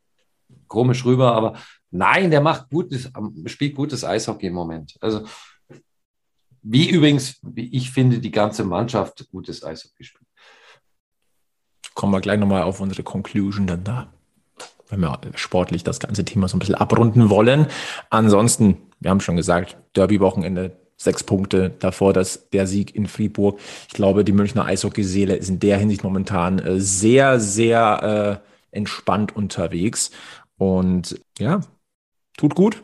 [0.68, 1.58] komisch rüber, aber
[1.92, 3.12] nein, der macht gutes,
[3.46, 4.96] spielt gutes Eishockey im Moment.
[5.02, 5.26] Also
[6.62, 10.26] wie übrigens, wie ich finde, die ganze Mannschaft gutes Eishockey spielt
[11.96, 14.14] kommen wir gleich nochmal auf unsere Conclusion dann da,
[14.90, 17.68] wenn wir sportlich das ganze Thema so ein bisschen abrunden wollen.
[18.12, 23.60] Ansonsten, wir haben schon gesagt, Derby-Wochenende, sechs Punkte davor, dass der Sieg in Fribourg.
[23.88, 29.36] Ich glaube, die Münchner Eishockeyseele ist in der Hinsicht momentan äh, sehr, sehr äh, entspannt
[29.36, 30.12] unterwegs.
[30.58, 31.62] Und ja,
[32.38, 32.84] tut gut.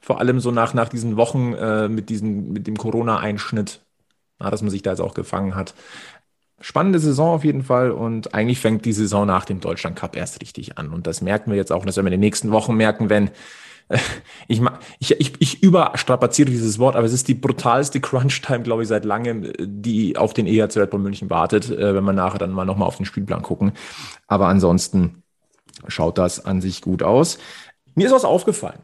[0.00, 3.80] Vor allem so nach, nach diesen Wochen äh, mit, diesen, mit dem Corona-Einschnitt,
[4.38, 5.74] dass man sich da jetzt auch gefangen hat
[6.60, 10.40] spannende Saison auf jeden Fall und eigentlich fängt die Saison nach dem Deutschland Cup erst
[10.40, 12.74] richtig an und das merken wir jetzt auch, das werden wir in den nächsten Wochen
[12.74, 13.30] merken, wenn
[14.48, 14.60] ich,
[14.98, 19.52] ich, ich, überstrapaziere dieses Wort, aber es ist die brutalste Crunch-Time, glaube ich, seit langem,
[19.58, 22.88] die auf den EHC Red Bull München wartet, äh, wenn wir nachher dann mal nochmal
[22.88, 23.72] auf den Spielplan gucken.
[24.26, 25.22] Aber ansonsten
[25.86, 27.38] schaut das an sich gut aus.
[27.94, 28.80] Mir ist was aufgefallen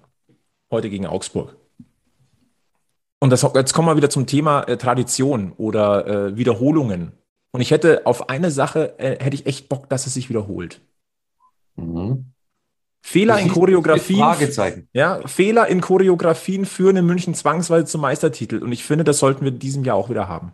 [0.71, 1.57] heute gegen Augsburg.
[3.21, 7.13] Und das, jetzt kommen wir wieder zum Thema äh, Tradition oder äh, Wiederholungen.
[7.53, 10.81] Und ich hätte auf eine Sache, hätte ich echt Bock, dass es sich wiederholt.
[11.77, 12.34] Mhm.
[13.07, 14.19] Fehler in Choreografien.
[14.19, 14.89] Fragezeichen.
[14.95, 18.63] Ja, Fehler in Choreografien führen in München zwangsweise zum Meistertitel.
[18.63, 20.53] Und ich finde, das sollten wir in diesem Jahr auch wieder haben.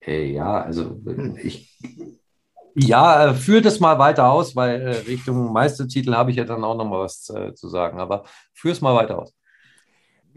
[0.00, 1.00] Hey, ja, also
[1.42, 1.80] ich.
[2.74, 6.76] Ja, führt es mal weiter aus, weil äh, Richtung Meistertitel habe ich ja dann auch
[6.76, 7.98] noch mal was äh, zu sagen.
[7.98, 9.32] Aber führ es mal weiter aus.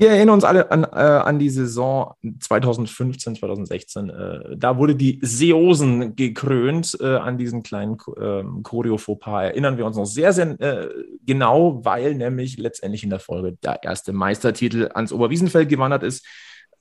[0.01, 4.09] Wir erinnern uns alle an, äh, an die Saison 2015, 2016.
[4.09, 9.43] Äh, da wurde die Seosen gekrönt äh, an diesen kleinen äh, Choreo-Fauxpas.
[9.43, 10.89] Erinnern wir uns noch sehr, sehr äh,
[11.23, 16.25] genau, weil nämlich letztendlich in der Folge der erste Meistertitel ans Oberwiesenfeld gewandert ist.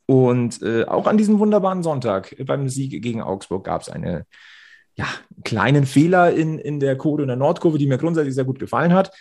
[0.07, 4.23] Und äh, auch an diesem wunderbaren Sonntag beim Sieg gegen Augsburg gab es einen
[4.97, 5.05] ja,
[5.45, 8.95] kleinen Fehler in, in der Choreo in der Nordkurve, die mir grundsätzlich sehr gut gefallen
[8.95, 9.13] hat.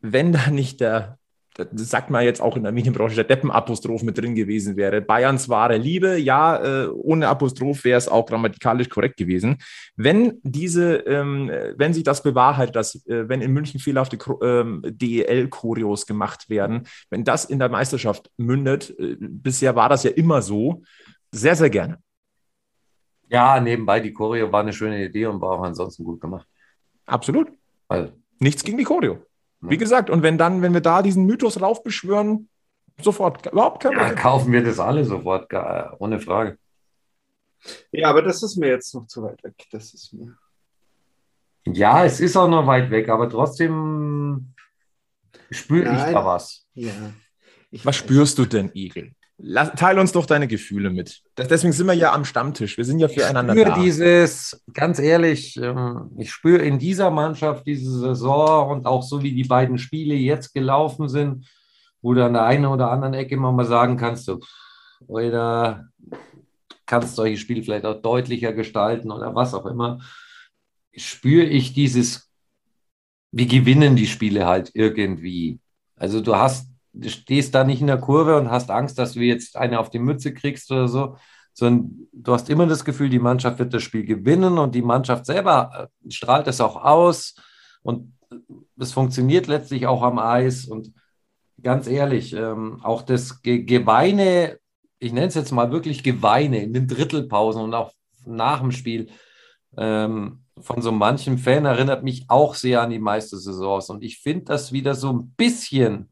[0.00, 1.18] Wenn da nicht der
[1.54, 5.00] das sagt man jetzt auch in der Medienbranche, der Deppenapostroph mit drin gewesen wäre.
[5.00, 9.58] Bayerns wahre Liebe, ja, äh, ohne Apostroph wäre es auch grammatikalisch korrekt gewesen.
[9.96, 16.06] Wenn diese, ähm, wenn sich das bewahrheitet, dass äh, wenn in München fehlerhafte ähm, DEL-Choreos
[16.06, 20.82] gemacht werden, wenn das in der Meisterschaft mündet, äh, bisher war das ja immer so,
[21.30, 21.98] sehr, sehr gerne.
[23.28, 26.46] Ja, nebenbei, die Choreo war eine schöne Idee und war auch ansonsten gut gemacht.
[27.06, 27.48] Absolut.
[27.88, 28.12] Also.
[28.38, 29.24] Nichts gegen die Choreo.
[29.70, 32.48] Wie gesagt, und wenn dann, wenn wir da diesen Mythos raufbeschwören,
[33.00, 34.16] sofort, überhaupt kein Problem.
[34.16, 35.52] Ja, kaufen wir das alle sofort,
[35.98, 36.58] ohne Frage.
[37.92, 39.54] Ja, aber das ist mir jetzt noch zu weit weg.
[39.72, 40.36] Das ist mir.
[41.66, 44.54] Ja, es ist auch noch weit weg, aber trotzdem
[45.50, 46.66] spüre ich da was.
[46.74, 46.92] Ja.
[47.70, 49.12] Ich was spürst du denn, Igel?
[49.36, 51.22] Lass, teil uns doch deine Gefühle mit.
[51.36, 52.76] deswegen sind wir ja am Stammtisch.
[52.76, 53.82] Wir sind ja füreinander ich spüre da.
[53.82, 59.34] dieses, ganz ehrlich, ähm, ich spüre in dieser Mannschaft diese Saison und auch so wie
[59.34, 61.48] die beiden Spiele jetzt gelaufen sind,
[62.00, 64.38] wo du an der einen oder anderen Ecke immer mal sagen kannst, du,
[65.06, 65.88] oder
[66.86, 70.00] kannst solche Spiele vielleicht auch deutlicher gestalten oder was auch immer,
[70.94, 72.30] spüre ich dieses,
[73.32, 75.58] wir gewinnen die Spiele halt irgendwie.
[75.96, 76.68] Also du hast
[77.06, 79.98] stehst da nicht in der Kurve und hast Angst, dass du jetzt eine auf die
[79.98, 81.16] Mütze kriegst oder so,
[81.52, 85.26] sondern du hast immer das Gefühl, die Mannschaft wird das Spiel gewinnen und die Mannschaft
[85.26, 87.36] selber äh, strahlt es auch aus
[87.82, 88.12] und
[88.78, 90.92] es funktioniert letztlich auch am Eis und
[91.62, 94.58] ganz ehrlich, ähm, auch das Ge Geweine,
[94.98, 97.92] ich nenne es jetzt mal wirklich Geweine in den Drittelpausen und auch
[98.26, 99.08] nach dem Spiel
[99.76, 104.46] ähm, von so manchem Fan erinnert mich auch sehr an die Meistersaisons und ich finde
[104.46, 106.08] das wieder so ein bisschen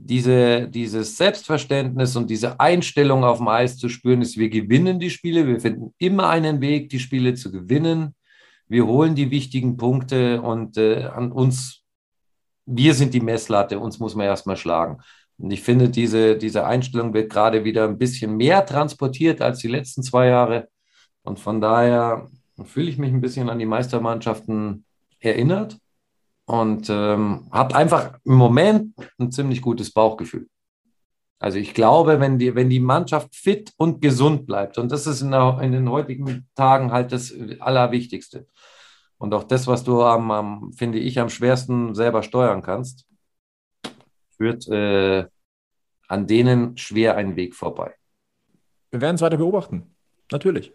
[0.00, 5.10] diese, dieses Selbstverständnis und diese Einstellung auf dem Eis zu spüren, ist, wir gewinnen die
[5.10, 8.14] Spiele, wir finden immer einen Weg, die Spiele zu gewinnen.
[8.68, 11.82] Wir holen die wichtigen Punkte und äh, an uns,
[12.64, 14.98] wir sind die Messlatte, uns muss man erstmal schlagen.
[15.36, 19.68] Und ich finde, diese, diese Einstellung wird gerade wieder ein bisschen mehr transportiert als die
[19.68, 20.68] letzten zwei Jahre.
[21.22, 22.28] Und von daher
[22.64, 24.84] fühle ich mich ein bisschen an die Meistermannschaften
[25.18, 25.78] erinnert
[26.48, 30.48] und ähm, habe einfach im Moment ein ziemlich gutes Bauchgefühl.
[31.38, 35.20] Also ich glaube, wenn die, wenn die Mannschaft fit und gesund bleibt, und das ist
[35.20, 38.48] in, der, in den heutigen Tagen halt das Allerwichtigste.
[39.18, 43.06] Und auch das, was du am, am finde ich, am schwersten selber steuern kannst,
[44.38, 45.26] führt äh,
[46.08, 47.94] an denen schwer einen Weg vorbei.
[48.90, 49.94] Wir werden es weiter beobachten.
[50.32, 50.72] Natürlich.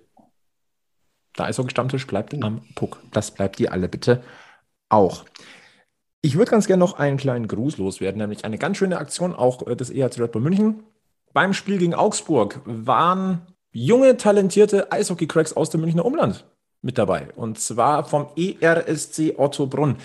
[1.36, 3.02] Der Eishockey-Stammtisch bleibt am Puck.
[3.12, 4.24] Das bleibt ihr alle bitte
[4.90, 5.26] auch.
[6.26, 9.68] Ich würde ganz gerne noch einen kleinen Gruß loswerden, nämlich eine ganz schöne Aktion auch
[9.68, 10.84] äh, des EHC Red Bull München.
[11.34, 13.42] Beim Spiel gegen Augsburg waren
[13.74, 16.46] junge, talentierte Eishockey-Cracks aus dem Münchner Umland
[16.82, 17.28] mit dabei.
[17.36, 19.98] Und zwar vom ERSC Otto Brunn.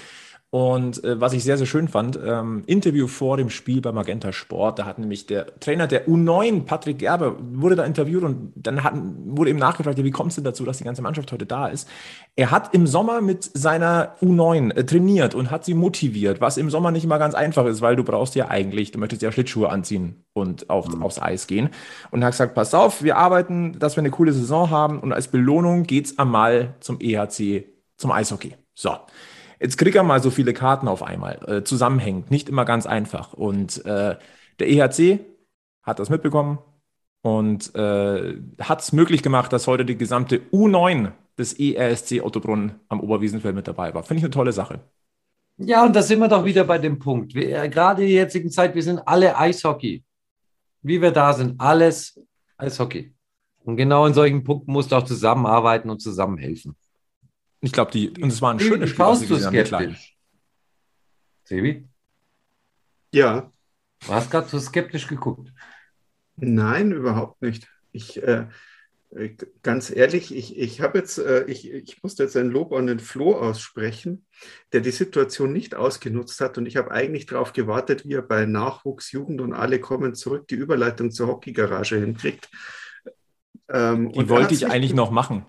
[0.50, 4.32] Und äh, was ich sehr, sehr schön fand, ähm, Interview vor dem Spiel bei Magenta
[4.32, 8.82] Sport, da hat nämlich der Trainer der U9, Patrick Gerber, wurde da interviewt und dann
[8.82, 11.66] hat, wurde ihm nachgefragt, ja, wie kommst du dazu, dass die ganze Mannschaft heute da
[11.66, 11.86] ist?
[12.34, 16.70] Er hat im Sommer mit seiner U9 äh, trainiert und hat sie motiviert, was im
[16.70, 19.68] Sommer nicht immer ganz einfach ist, weil du brauchst ja eigentlich, du möchtest ja Schlittschuhe
[19.68, 21.02] anziehen und auf, mhm.
[21.02, 21.68] aufs Eis gehen.
[22.10, 25.12] Und er hat gesagt, pass auf, wir arbeiten, dass wir eine coole Saison haben und
[25.12, 27.66] als Belohnung geht's einmal zum EHC,
[27.98, 28.54] zum Eishockey.
[28.72, 28.96] So.
[29.60, 33.32] Jetzt kriegt er mal so viele Karten auf einmal, äh, zusammenhängend, nicht immer ganz einfach.
[33.32, 34.16] Und äh,
[34.58, 35.20] der EHC
[35.82, 36.58] hat das mitbekommen
[37.22, 43.00] und äh, hat es möglich gemacht, dass heute die gesamte U9 des ERSC Ottobrunn am
[43.00, 44.02] Oberwiesenfeld mit dabei war.
[44.02, 44.80] Finde ich eine tolle Sache.
[45.56, 47.34] Ja, und da sind wir doch wieder bei dem Punkt.
[47.34, 50.04] Wir, äh, gerade in der jetzigen Zeit, wir sind alle Eishockey.
[50.82, 52.20] Wie wir da sind, alles
[52.56, 53.12] Eishockey.
[53.64, 56.76] Und genau in solchen Punkten musst du auch zusammenarbeiten und zusammenhelfen.
[57.60, 58.96] Ich glaube, die, und es war ein schönes Spiel.
[58.96, 60.16] Schaust du skeptisch?
[61.44, 61.88] Sebi?
[63.12, 63.52] Ja.
[64.06, 65.52] Du hast gerade so skeptisch geguckt.
[66.36, 67.68] Nein, überhaupt nicht.
[67.90, 68.46] Ich, äh,
[69.10, 72.86] äh ganz ehrlich, ich, ich habe jetzt, äh, ich, ich musste jetzt ein Lob an
[72.86, 74.26] den Flo aussprechen,
[74.72, 76.58] der die Situation nicht ausgenutzt hat.
[76.58, 80.46] Und ich habe eigentlich darauf gewartet, wie er bei Nachwuchs, Jugend und alle kommen zurück
[80.46, 82.50] die Überleitung zur Hockeygarage hinkriegt.
[83.68, 85.44] Ähm, die wollte ich eigentlich noch machen.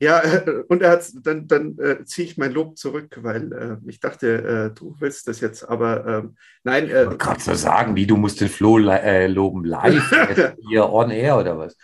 [0.00, 3.76] Ja, äh, und er hat dann, dann äh, ziehe ich mein Lob zurück, weil äh,
[3.88, 6.90] ich dachte, äh, du willst das jetzt, aber ähm, nein.
[6.90, 11.38] Äh, Kannst du sagen, wie du musst den Flo äh, loben live hier on air
[11.38, 11.76] oder was?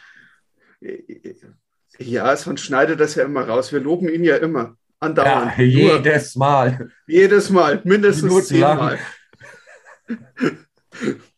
[1.98, 3.72] Ja, sonst schneidet das ja immer raus.
[3.72, 4.76] Wir loben ihn ja immer.
[4.98, 5.56] Andauernd.
[5.56, 6.90] Ja, jedes Mal.
[7.06, 8.98] Jedes Mal, mindestens zehnmal.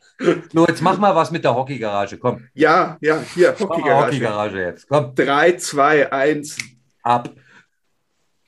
[0.53, 2.45] So, jetzt mach mal was mit der Hockeygarage, komm.
[2.55, 4.07] Ja, ja, hier, Hockeygarage.
[4.07, 5.15] Hockeygarage jetzt, komm.
[5.15, 6.59] 3, 2, 1.
[7.03, 7.31] Ab.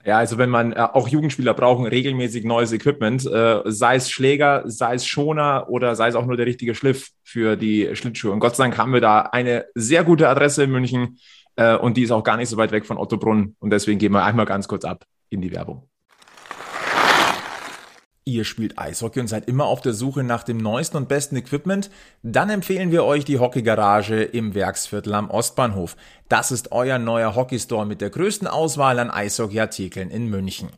[0.04, 4.62] Ja, also wenn man, äh, auch Jugendspieler brauchen regelmäßig neues Equipment, äh, sei es Schläger,
[4.66, 8.30] sei es Schoner oder sei es auch nur der richtige Schliff für die Schlittschuhe.
[8.30, 11.18] Und Gott sei Dank haben wir da eine sehr gute Adresse in München
[11.56, 13.56] äh, und die ist auch gar nicht so weit weg von Ottobrunn.
[13.60, 15.88] Und deswegen gehen wir einmal ganz kurz ab in die Werbung.
[18.26, 21.90] Ihr spielt Eishockey und seid immer auf der Suche nach dem neuesten und besten Equipment?
[22.22, 25.94] Dann empfehlen wir euch die Hockeygarage im Werksviertel am Ostbahnhof.
[26.30, 30.70] Das ist euer neuer Hockeystore mit der größten Auswahl an Eishockeyartikeln in München.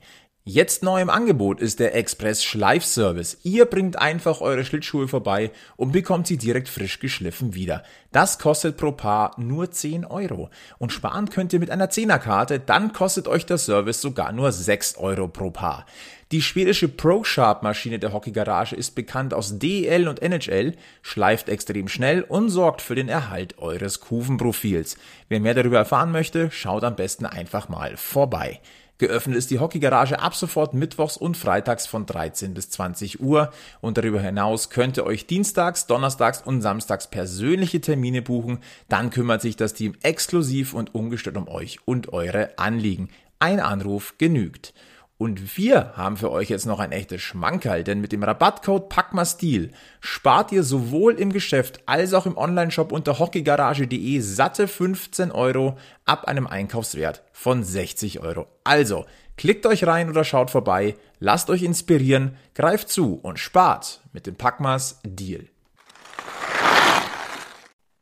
[0.48, 3.38] Jetzt neu im Angebot ist der Express Schleifservice.
[3.42, 7.82] Ihr bringt einfach eure Schlittschuhe vorbei und bekommt sie direkt frisch geschliffen wieder.
[8.12, 10.50] Das kostet pro Paar nur 10 Euro.
[10.78, 14.98] Und sparen könnt ihr mit einer Zehnerkarte, dann kostet euch der Service sogar nur 6
[14.98, 15.84] Euro pro Paar.
[16.30, 22.50] Die schwedische Pro-Sharp-Maschine der Hockeygarage ist bekannt aus DEL und NHL, schleift extrem schnell und
[22.50, 24.96] sorgt für den Erhalt eures Kufenprofils.
[25.28, 28.60] Wer mehr darüber erfahren möchte, schaut am besten einfach mal vorbei.
[28.98, 33.98] Geöffnet ist die Hockeygarage ab sofort mittwochs und freitags von 13 bis 20 Uhr und
[33.98, 38.60] darüber hinaus könnt ihr euch dienstags, donnerstags und samstags persönliche Termine buchen.
[38.88, 43.10] Dann kümmert sich das Team exklusiv und ungestört um euch und eure Anliegen.
[43.38, 44.72] Ein Anruf genügt.
[45.18, 49.72] Und wir haben für euch jetzt noch ein echtes Schmankerl, denn mit dem Rabattcode PACKMASTIL
[49.98, 56.26] spart ihr sowohl im Geschäft als auch im Onlineshop unter hockeygarage.de satte 15 Euro ab
[56.26, 58.46] einem Einkaufswert von 60 Euro.
[58.62, 59.06] Also,
[59.38, 64.34] klickt euch rein oder schaut vorbei, lasst euch inspirieren, greift zu und spart mit dem
[64.36, 65.46] Packmas Deal.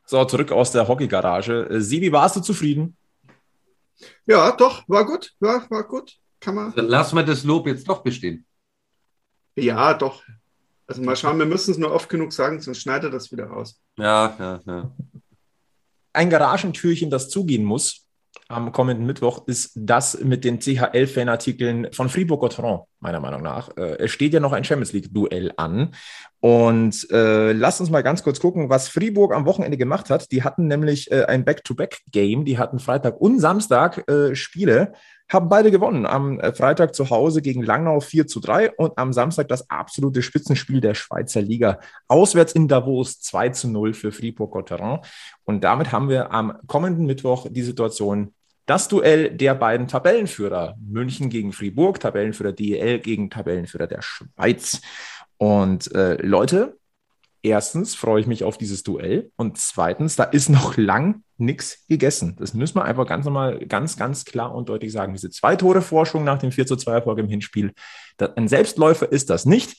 [0.05, 1.67] So, zurück aus der Hockeygarage.
[1.79, 2.97] Sibi, warst du zufrieden?
[4.25, 6.73] Ja, doch, war gut, war, war gut kann man.
[6.75, 8.45] Dann lassen wir das Lob jetzt doch bestehen.
[9.55, 10.23] Ja, doch.
[10.87, 13.81] Also mal schauen, wir müssen es nur oft genug sagen, sonst schneidet das wieder raus.
[13.97, 14.91] Ja, ja, ja.
[16.13, 18.05] Ein Garagentürchen, das zugehen muss
[18.47, 23.75] am kommenden Mittwoch, ist das mit den CHL-Fanartikeln von Fribourg-Gotteron, meiner Meinung nach.
[23.75, 25.95] Äh, es steht ja noch ein Champions League-Duell an.
[26.41, 30.31] Und äh, lasst uns mal ganz kurz gucken, was Fribourg am Wochenende gemacht hat.
[30.31, 32.45] Die hatten nämlich äh, ein Back-to-Back-Game.
[32.45, 34.93] Die hatten Freitag und Samstag äh, Spiele
[35.29, 36.05] haben beide gewonnen.
[36.05, 40.21] Am äh, Freitag zu Hause gegen Langnau 4 zu 3 und am Samstag das absolute
[40.21, 41.79] Spitzenspiel der Schweizer Liga.
[42.07, 44.99] Auswärts in Davos 2 zu 0 für Fribourg-Gotteron.
[45.43, 48.33] Und damit haben wir am kommenden Mittwoch die Situation,
[48.65, 54.81] das Duell der beiden Tabellenführer, München gegen Fribourg, Tabellenführer DEL gegen Tabellenführer der Schweiz.
[55.37, 56.77] Und äh, Leute,
[57.45, 62.35] erstens freue ich mich auf dieses Duell und zweitens, da ist noch lang nichts gegessen.
[62.39, 65.13] Das müssen wir einfach ganz normal, ganz, ganz klar und deutlich sagen.
[65.13, 67.73] Diese zwei Tore Forschung nach dem 4 zu 2 Erfolg im Hinspiel,
[68.35, 69.77] ein Selbstläufer ist das nicht.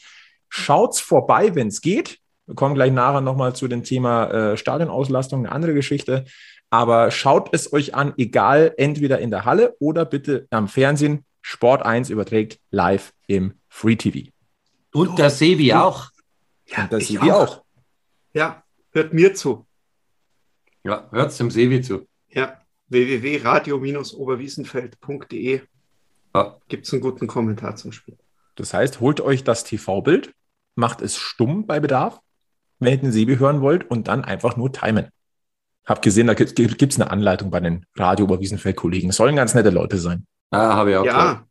[0.49, 2.19] Schaut's vorbei, wenn es geht.
[2.47, 6.25] Wir kommen gleich nachher nochmal zu dem Thema äh, Stadionauslastung, eine andere Geschichte.
[6.71, 11.25] Aber schaut es euch an, egal, entweder in der Halle oder bitte am Fernsehen.
[11.43, 14.31] Sport 1 überträgt live im Free TV.
[14.93, 16.11] Und der Sevi auch.
[16.67, 17.59] Ja, und das Sevi auch.
[17.59, 17.65] auch.
[18.33, 19.67] Ja, hört mir zu.
[20.85, 22.07] Ja, hört es dem Sevi zu.
[22.29, 25.61] Ja, www.radio-oberwiesenfeld.de
[26.35, 26.57] ja.
[26.69, 28.19] gibt es einen guten Kommentar zum Spiel.
[28.57, 30.35] Das heißt, holt euch das TV-Bild,
[30.75, 32.21] macht es stumm bei Bedarf,
[32.79, 35.09] wenn ihr den Sebi hören wollt, und dann einfach nur timen.
[35.85, 39.13] Hab gesehen, da gibt es eine Anleitung bei den Radio Oberwiesenfeld-Kollegen.
[39.13, 40.27] Sollen ganz nette Leute sein.
[40.51, 41.05] Ah, habe ich auch.
[41.05, 41.47] Ja.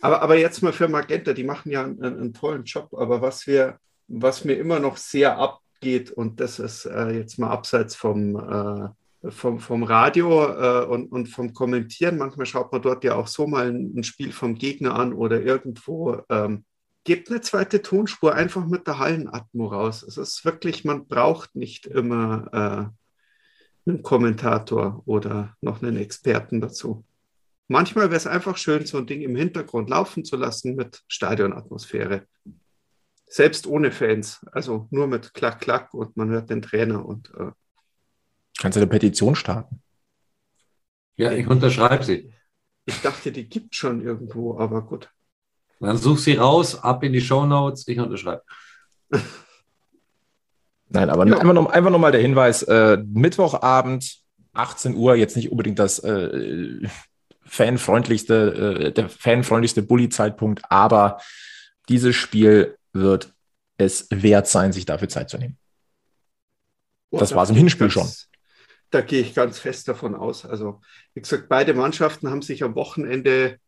[0.00, 2.92] Aber, aber jetzt mal für Magenta, die machen ja einen, einen, tollen Job.
[2.92, 3.78] Aber was wir,
[4.10, 6.10] was mir immer noch sehr ab, geht.
[6.10, 11.26] Und das ist äh, jetzt mal abseits vom, äh, vom, vom Radio äh, und, und
[11.26, 12.18] vom Kommentieren.
[12.18, 15.40] Manchmal schaut man dort ja auch so mal ein, ein Spiel vom Gegner an oder
[15.42, 16.20] irgendwo.
[16.28, 16.64] Ähm,
[17.04, 20.02] gebt eine zweite Tonspur einfach mit der Hallenatmo raus.
[20.02, 22.92] Es ist wirklich, man braucht nicht immer
[23.86, 27.04] äh, einen Kommentator oder noch einen Experten dazu.
[27.68, 32.26] Manchmal wäre es einfach schön, so ein Ding im Hintergrund laufen zu lassen mit Stadionatmosphäre
[33.30, 37.32] selbst ohne Fans, also nur mit Klack, Klack und man hört den Trainer und.
[37.36, 37.52] Äh,
[38.58, 39.80] Kannst du eine Petition starten?
[41.16, 42.34] Ja, ich unterschreibe sie.
[42.84, 45.10] Ich dachte, die gibt schon irgendwo, aber gut.
[45.78, 48.42] Dann such sie raus, ab in die Show Notes, ich unterschreibe.
[50.88, 51.38] Nein, aber ja.
[51.38, 54.18] einfach, noch, einfach nochmal der Hinweis: äh, Mittwochabend,
[54.54, 56.88] 18 Uhr, jetzt nicht unbedingt das äh,
[57.42, 61.20] fanfreundlichste, äh, der fanfreundlichste Bully-Zeitpunkt, aber
[61.88, 63.34] dieses Spiel wird
[63.76, 65.58] es wert sein, sich dafür Zeit zu nehmen.
[67.10, 68.08] Oh, das war es im Hinspiel ganz, schon.
[68.90, 70.44] Da gehe ich ganz fest davon aus.
[70.44, 70.80] Also,
[71.14, 73.58] wie gesagt, beide Mannschaften haben sich am Wochenende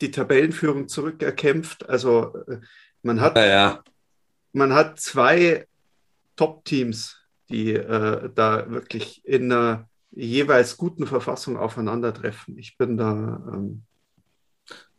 [0.00, 1.88] die Tabellenführung zurückerkämpft.
[1.88, 2.60] Also, äh,
[3.02, 3.84] man hat, ja, ja.
[4.52, 5.66] man hat zwei
[6.36, 7.16] Top-Teams,
[7.48, 12.58] die äh, da wirklich in einer jeweils guten Verfassung aufeinandertreffen.
[12.58, 13.42] Ich bin da.
[13.52, 13.84] Ähm,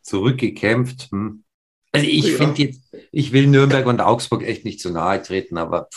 [0.02, 1.12] Zurückgekämpft.
[1.12, 1.44] Hm.
[1.92, 2.38] Also ich ja.
[2.38, 5.90] finde jetzt, ich will Nürnberg und Augsburg echt nicht zu nahe treten, aber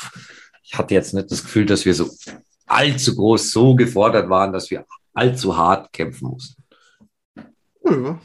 [0.63, 2.11] ich hatte jetzt nicht das Gefühl, dass wir so
[2.67, 6.63] allzu groß so gefordert waren, dass wir allzu hart kämpfen mussten.
[7.85, 8.21] Ja.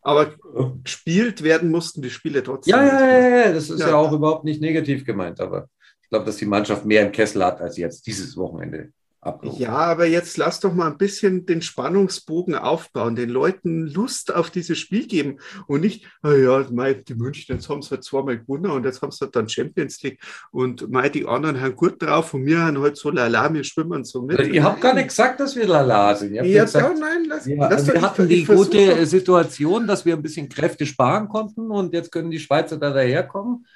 [0.00, 0.34] Aber
[0.82, 2.72] gespielt werden mussten die Spiele trotzdem.
[2.72, 3.88] Ja, ja, ja, ja, das ist ja.
[3.88, 5.68] ja auch überhaupt nicht negativ gemeint, aber
[6.02, 8.92] ich glaube, dass die Mannschaft mehr im Kessel hat als jetzt dieses Wochenende
[9.24, 9.60] abgerufen.
[9.60, 14.50] Ja, aber jetzt lass doch mal ein bisschen den Spannungsbogen aufbauen, den Leuten Lust auf
[14.50, 18.38] dieses Spiel geben und nicht, oh ja, mei, die München, jetzt haben sie halt zweimal
[18.38, 20.20] gewonnen und jetzt haben sie halt dann Champions League
[20.50, 24.04] und mei, die anderen haben gut drauf und wir haben halt so lala, wir schwimmen
[24.04, 24.40] so mit.
[24.40, 26.34] Ihr habt gar nicht gesagt, dass wir lala sind.
[26.34, 30.22] Ja, gesagt, ja, nein, lass, ja, lass wir hatten die gute Situation, dass wir ein
[30.22, 33.66] bisschen Kräfte sparen konnten und jetzt können die Schweizer da daherkommen.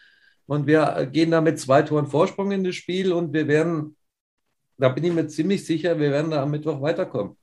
[0.46, 3.97] Und wir gehen da mit zwei Toren Vorsprung in das Spiel und wir werden
[4.78, 7.36] da bin ich mir ziemlich sicher, wir werden da am Mittwoch weiterkommen.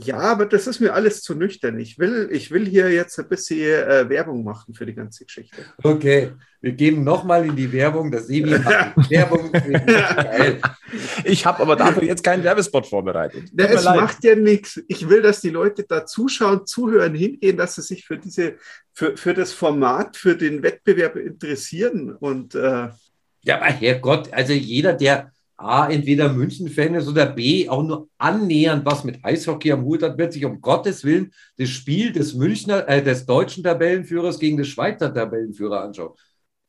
[0.00, 1.78] Ja, aber das ist mir alles zu nüchtern.
[1.80, 5.56] Ich will, ich will hier jetzt ein bisschen äh, Werbung machen für die ganze Geschichte.
[5.82, 8.12] Okay, wir gehen nochmal in die Werbung.
[8.12, 9.50] Das Sebi macht Werbung.
[11.24, 13.44] Ich habe aber dafür jetzt keinen Werbespot vorbereitet.
[13.52, 14.00] Na, es leid.
[14.00, 14.80] macht ja nichts.
[14.86, 18.54] Ich will, dass die Leute da zuschauen, zuhören, hingehen, dass sie sich für diese,
[18.92, 22.14] für, für das Format, für den Wettbewerb interessieren.
[22.14, 22.88] Und äh,
[23.42, 28.86] ja, aber Herrgott, also jeder, der A, entweder München-Fan ist oder B, auch nur annähernd
[28.86, 32.88] was mit Eishockey am Hut hat, wird sich um Gottes Willen das Spiel des Münchner,
[32.88, 36.14] äh, des deutschen Tabellenführers gegen des Schweizer Tabellenführer anschauen.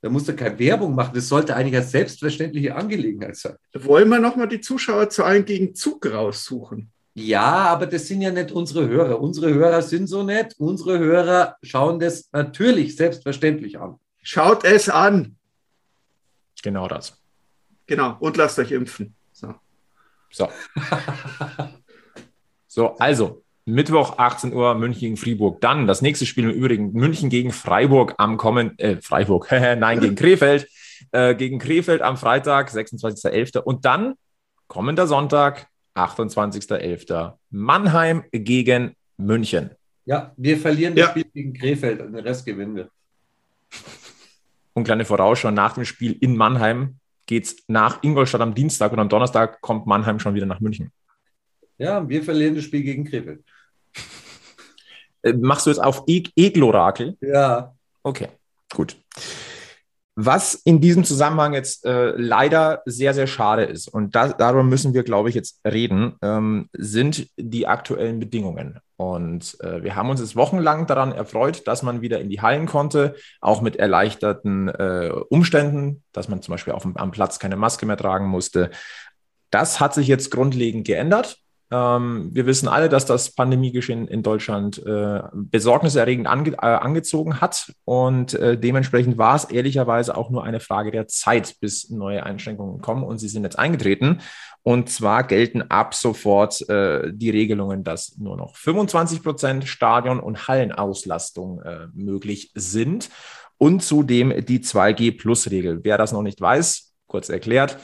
[0.01, 1.11] Da musst du keine Werbung machen.
[1.13, 3.55] Das sollte eigentlich eine selbstverständliche Angelegenheit sein.
[3.73, 6.89] Wollen wir nochmal die Zuschauerzahlen gegen Zug raussuchen?
[7.13, 9.19] Ja, aber das sind ja nicht unsere Hörer.
[9.19, 10.55] Unsere Hörer sind so nett.
[10.57, 13.99] Unsere Hörer schauen das natürlich selbstverständlich an.
[14.23, 15.35] Schaut es an.
[16.63, 17.18] Genau das.
[17.89, 19.15] Genau, und lasst euch impfen.
[19.31, 19.55] So.
[20.29, 20.47] So,
[22.67, 25.59] so also Mittwoch 18 Uhr München gegen Fribourg.
[25.59, 30.15] Dann das nächste Spiel im Übrigen München gegen Freiburg am kommen äh, Freiburg, nein, gegen
[30.15, 30.69] Krefeld.
[31.11, 33.57] Äh, gegen Krefeld am Freitag, 26.11.
[33.57, 34.13] Und dann
[34.67, 35.65] kommender Sonntag,
[35.95, 37.33] 28.11.
[37.49, 39.71] Mannheim gegen München.
[40.05, 41.05] Ja, wir verlieren ja.
[41.05, 42.89] das Spiel gegen Krefeld und den Rest gewinnen wir.
[44.73, 46.99] Und kleine Vorausschau nach dem Spiel in Mannheim
[47.29, 50.91] geht es nach Ingolstadt am Dienstag und am Donnerstag kommt Mannheim schon wieder nach München.
[51.77, 53.43] Ja, wir verlieren das Spiel gegen Krefeld.
[55.21, 57.17] Äh, machst du jetzt auf e Eglorakel?
[57.21, 57.75] Ja.
[58.01, 58.29] Okay,
[58.73, 58.97] gut.
[60.21, 64.93] Was in diesem Zusammenhang jetzt äh, leider sehr, sehr schade ist, und da, darüber müssen
[64.93, 68.79] wir, glaube ich, jetzt reden, ähm, sind die aktuellen Bedingungen.
[68.97, 72.65] Und äh, wir haben uns jetzt wochenlang daran erfreut, dass man wieder in die Hallen
[72.65, 77.85] konnte, auch mit erleichterten äh, Umständen, dass man zum Beispiel auf am Platz keine Maske
[77.85, 78.71] mehr tragen musste.
[79.51, 81.37] Das hat sich jetzt grundlegend geändert.
[81.71, 87.71] Ähm, wir wissen alle, dass das Pandemiegeschehen in Deutschland äh, besorgniserregend ange äh, angezogen hat
[87.85, 92.81] und äh, dementsprechend war es ehrlicherweise auch nur eine Frage der Zeit, bis neue Einschränkungen
[92.81, 94.21] kommen und sie sind jetzt eingetreten.
[94.63, 100.47] Und zwar gelten ab sofort äh, die Regelungen, dass nur noch 25 Prozent Stadion- und
[100.47, 103.09] Hallenauslastung äh, möglich sind
[103.57, 105.81] und zudem die 2G-Plus-Regel.
[105.83, 107.77] Wer das noch nicht weiß, kurz erklärt,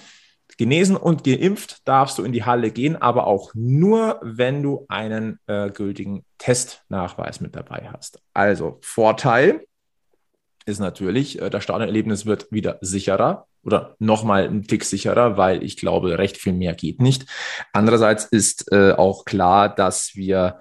[0.58, 5.39] Genesen und geimpft darfst du in die Halle gehen, aber auch nur, wenn du einen
[5.48, 8.22] äh, gültigen Testnachweis mit dabei hast.
[8.34, 9.66] Also Vorteil
[10.66, 15.78] ist natürlich, äh, das Stadionerlebnis wird wieder sicherer oder nochmal ein Tick sicherer, weil ich
[15.78, 17.26] glaube, recht viel mehr geht nicht.
[17.74, 20.60] Andererseits ist äh, auch klar, dass wir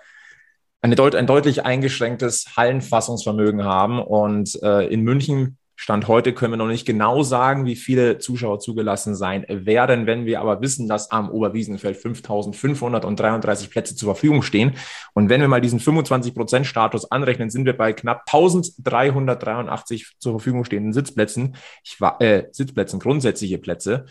[0.82, 6.56] eine deut ein deutlich eingeschränktes Hallenfassungsvermögen haben und äh, in München Stand heute können wir
[6.56, 10.06] noch nicht genau sagen, wie viele Zuschauer zugelassen sein werden.
[10.06, 14.74] Wenn wir aber wissen, dass am Oberwiesenfeld 5.533 Plätze zur Verfügung stehen
[15.14, 20.92] und wenn wir mal diesen 25-Prozent-Status anrechnen, sind wir bei knapp 1.383 zur Verfügung stehenden
[20.92, 24.06] Sitzplätzen, ich war, äh, Sitzplätzen, grundsätzliche Plätze.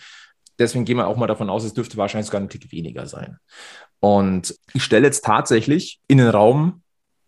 [0.59, 3.37] Deswegen gehen wir auch mal davon aus, es dürfte wahrscheinlich sogar ein Tick weniger sein.
[3.99, 6.82] Und ich stelle jetzt tatsächlich in den Raum,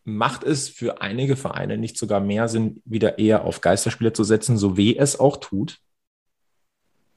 [0.06, 4.58] macht es für einige Vereine nicht sogar mehr Sinn, wieder eher auf Geisterspiele zu setzen,
[4.58, 5.80] so wie es auch tut?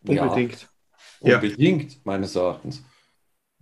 [0.07, 0.68] Unbedingt.
[1.20, 1.99] Ja, unbedingt, ja.
[2.05, 2.82] meines Erachtens.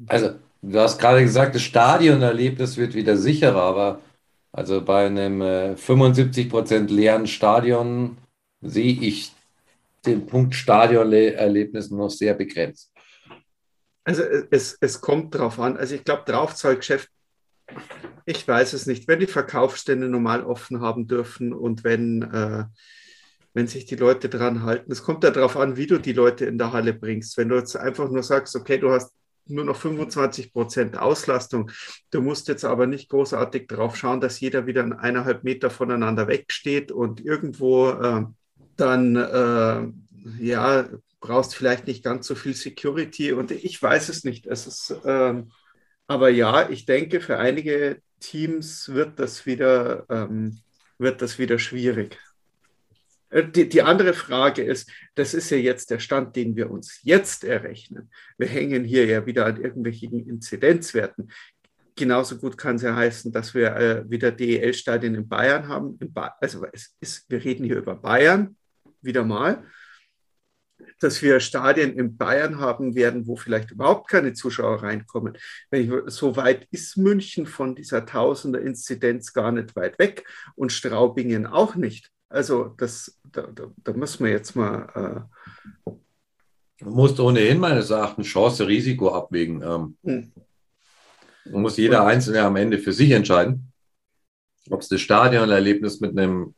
[0.07, 4.01] Also, du hast gerade gesagt, das Stadionerlebnis wird wieder sicherer, aber
[4.53, 8.19] also bei einem äh, 75% leeren Stadion
[8.61, 9.33] sehe ich
[10.07, 12.93] den Punkt Stadionerlebnis noch sehr begrenzt.
[14.05, 15.77] Also es, es kommt drauf an.
[15.77, 17.11] Also ich glaube, Draufzahlgeschäft
[18.25, 19.09] ich weiß es nicht.
[19.09, 22.65] Wenn die Verkaufsstände normal offen haben dürfen und wenn, äh,
[23.55, 26.45] wenn sich die Leute dran halten, es kommt ja darauf an, wie du die Leute
[26.45, 27.37] in der Halle bringst.
[27.37, 29.13] Wenn du jetzt einfach nur sagst, okay, du hast
[29.49, 31.71] nur noch 25 Prozent Auslastung.
[32.11, 36.91] Du musst jetzt aber nicht großartig darauf schauen, dass jeder wieder eineinhalb Meter voneinander wegsteht
[36.91, 38.25] und irgendwo äh,
[38.77, 40.89] dann, äh, ja,
[41.21, 44.47] brauchst vielleicht nicht ganz so viel Security und ich weiß es nicht.
[44.47, 45.43] Es ist, äh,
[46.07, 50.59] aber ja, ich denke, für einige Teams wird das wieder, ähm,
[50.99, 52.19] wird das wieder schwierig.
[53.31, 57.01] Äh, die, die andere Frage ist, das ist ja jetzt der Stand, den wir uns
[57.03, 58.11] jetzt errechnen.
[58.39, 61.31] Wir hängen hier ja wieder an irgendwelchen Inzidenzwerten.
[61.97, 65.97] Genauso gut kann es ja heißen, dass wir äh, wieder DEL-Stadien in Bayern haben.
[66.01, 68.57] In ba also es ist, wir reden hier über Bayern
[69.01, 69.65] wieder mal
[71.01, 75.37] dass wir Stadien in Bayern haben werden, wo vielleicht überhaupt keine Zuschauer reinkommen.
[75.71, 81.75] Ich, so weit ist München von dieser Tausender-Inzidenz gar nicht weit weg und Straubingen auch
[81.75, 82.11] nicht.
[82.29, 85.27] Also das, da, da, da müssen wir jetzt mal.
[85.87, 85.91] Äh
[86.81, 89.63] du musst ohnehin meines Erachtens Chance-Risiko abwägen.
[89.63, 90.33] Ähm, hm.
[91.53, 93.73] muss jeder und, Einzelne am Ende für sich entscheiden,
[94.71, 96.55] ob es das Stadionerlebnis mit einem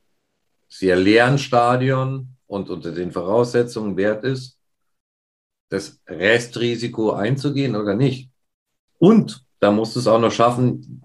[0.68, 4.58] sehr leeren Stadion und unter den Voraussetzungen wert ist,
[5.68, 8.30] das Restrisiko einzugehen oder nicht.
[8.98, 11.02] Und da musst du es auch noch schaffen,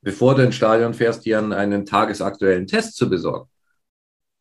[0.00, 3.48] bevor du ins Stadion fährst, dir einen tagesaktuellen Test zu besorgen.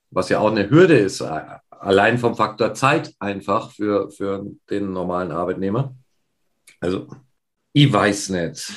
[0.09, 1.21] Was ja auch eine Hürde ist,
[1.69, 5.95] allein vom Faktor Zeit einfach für, für den normalen Arbeitnehmer.
[6.79, 7.07] Also,
[7.73, 8.71] ich weiß nicht.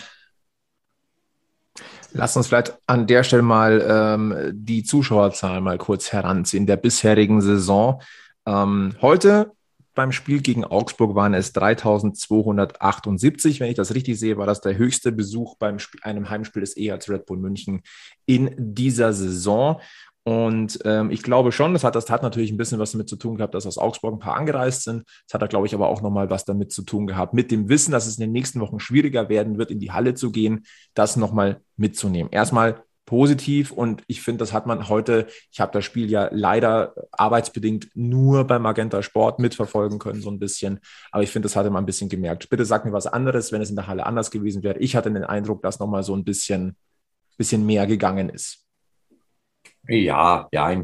[2.15, 7.41] Lass uns vielleicht an der Stelle mal ähm, die Zuschauerzahl mal kurz heranziehen der bisherigen
[7.41, 8.03] Saison.
[8.47, 9.53] Ähm, heute
[9.95, 13.61] beim Spiel gegen Augsburg waren es 3278.
[13.61, 16.77] Wenn ich das richtig sehe, war das der höchste Besuch beim Spiel, einem Heimspiel des
[16.77, 17.83] EHC Red Bull München
[18.27, 19.81] in dieser Saison.
[20.25, 23.17] Und ähm, ich glaube schon, das hat, das hat natürlich ein bisschen was damit zu
[23.17, 25.03] tun gehabt, dass aus Augsburg ein paar angereist sind.
[25.27, 27.69] Das hat da, glaube ich, aber auch nochmal was damit zu tun gehabt, mit dem
[27.69, 30.65] Wissen, dass es in den nächsten Wochen schwieriger werden wird, in die Halle zu gehen,
[30.95, 32.31] das nochmal mitzunehmen.
[32.31, 36.95] Erstmal positiv und ich finde, das hat man heute, ich habe das Spiel ja leider
[37.11, 40.79] arbeitsbedingt nur bei Magenta Sport mitverfolgen können, so ein bisschen,
[41.11, 42.49] aber ich finde, das hatte man ein bisschen gemerkt.
[42.49, 44.79] Bitte sag mir was anderes, wenn es in der Halle anders gewesen wäre.
[44.79, 46.77] Ich hatte den Eindruck, dass nochmal so ein bisschen,
[47.37, 48.62] bisschen mehr gegangen ist.
[49.89, 50.83] Ja, ja.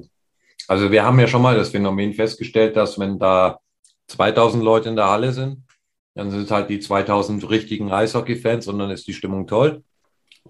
[0.66, 3.58] Also wir haben ja schon mal das Phänomen festgestellt, dass wenn da
[4.08, 5.64] 2000 Leute in der Halle sind,
[6.14, 9.84] dann sind es halt die 2000 richtigen Eishockey-Fans und dann ist die Stimmung toll.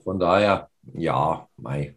[0.02, 1.94] Von daher, ja, mei.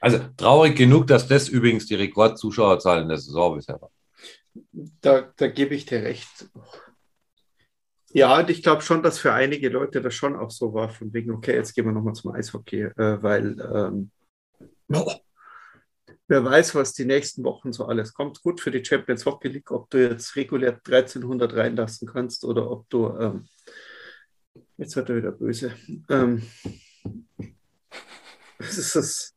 [0.00, 3.90] Also traurig genug, dass das übrigens die Rekordzuschauerzahl in der Saison bisher war.
[5.00, 6.48] Da, da gebe ich dir recht.
[8.10, 11.12] Ja, und ich glaube schon, dass für einige Leute das schon auch so war, von
[11.12, 14.10] wegen, okay, jetzt gehen wir nochmal zum Eishockey, äh, weil ähm,
[16.26, 18.42] Wer weiß, was die nächsten Wochen so alles kommt.
[18.42, 22.88] Gut für die Champions Hockey League, ob du jetzt regulär 1300 reinlassen kannst oder ob
[22.88, 23.48] du, ähm,
[24.78, 25.74] jetzt wird er wieder böse.
[26.08, 26.42] Ähm,
[28.58, 29.36] es ist das,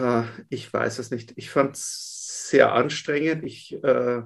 [0.00, 1.32] äh, ich weiß es nicht.
[1.36, 3.44] Ich fand es sehr anstrengend.
[3.44, 4.22] Ich, äh,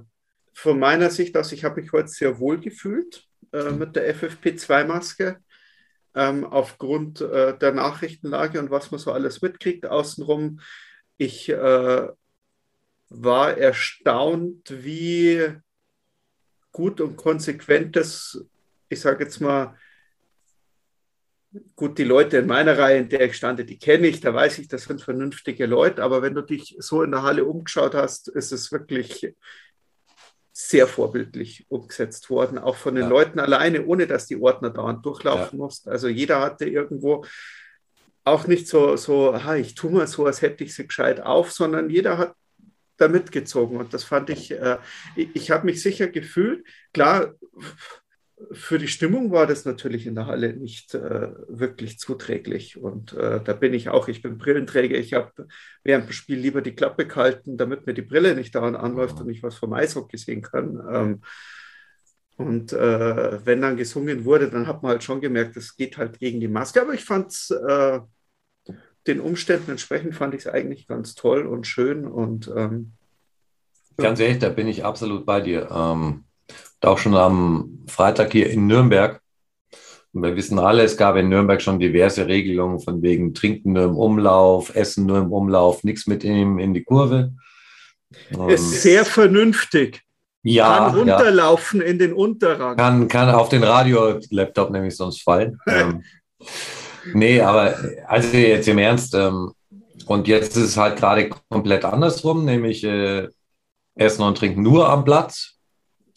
[0.53, 5.39] von meiner Sicht aus, ich habe mich heute sehr wohl gefühlt äh, mit der FFP2-Maske
[6.15, 10.61] ähm, aufgrund äh, der Nachrichtenlage und was man so alles mitkriegt außenrum.
[11.17, 12.09] Ich äh,
[13.09, 15.55] war erstaunt, wie
[16.73, 18.45] gut und konsequent das,
[18.89, 19.77] ich sage jetzt mal,
[21.77, 24.59] gut, die Leute in meiner Reihe, in der ich stande, die kenne ich, da weiß
[24.59, 28.29] ich, das sind vernünftige Leute, aber wenn du dich so in der Halle umgeschaut hast,
[28.29, 29.35] ist es wirklich
[30.57, 33.11] sehr vorbildlich umgesetzt worden, auch von den ja.
[33.11, 35.65] Leuten alleine, ohne dass die Ordner dauernd durchlaufen ja.
[35.65, 35.91] mussten.
[35.91, 37.27] Also jeder hatte irgendwo
[38.23, 41.51] auch nicht so, so aha, ich tue mal so, als hätte ich sie gescheit auf,
[41.51, 42.35] sondern jeder hat
[42.99, 43.79] da mitgezogen.
[43.79, 44.79] Und das fand ich, äh,
[45.17, 46.65] ich, ich habe mich sicher gefühlt.
[46.93, 47.35] Klar,
[48.51, 52.77] für die Stimmung war das natürlich in der Halle nicht äh, wirklich zuträglich.
[52.77, 54.97] Und äh, da bin ich auch, ich bin Brillenträger.
[54.97, 55.47] Ich habe
[55.85, 59.31] während dem Spiel lieber die Klappe gehalten, damit mir die Brille nicht dauernd anläuft und
[59.31, 60.83] ich was vom Eishockey sehen kann.
[60.91, 61.21] Ähm,
[62.37, 66.19] und äh, wenn dann gesungen wurde, dann hat man halt schon gemerkt, es geht halt
[66.19, 66.83] gegen die Maske.
[66.83, 68.01] Aber ich fand es äh,
[69.07, 72.05] den Umständen entsprechend, fand ich es eigentlich ganz toll und schön.
[72.05, 72.95] Und ähm,
[73.97, 75.71] ganz ehrlich, da bin ich absolut bei dir.
[75.71, 76.24] Ähm
[76.85, 79.21] auch schon am Freitag hier in Nürnberg.
[80.13, 83.85] Und wir wissen alle, es gab in Nürnberg schon diverse Regelungen von wegen Trinken nur
[83.85, 87.33] im Umlauf, Essen nur im Umlauf, nichts mit ihm in die Kurve.
[88.49, 90.03] Ist sehr vernünftig.
[90.45, 91.87] Ja, kann runterlaufen ja.
[91.87, 92.77] in den Unterrang.
[92.77, 95.59] Kann, kann auf den Radio-Laptop nämlich sonst fallen.
[95.67, 96.05] ähm,
[97.13, 97.77] nee, aber
[98.07, 99.15] also jetzt im Ernst.
[99.15, 99.53] Ähm,
[100.07, 103.29] und jetzt ist es halt gerade komplett andersrum, nämlich äh,
[103.95, 105.54] Essen und Trinken nur am Platz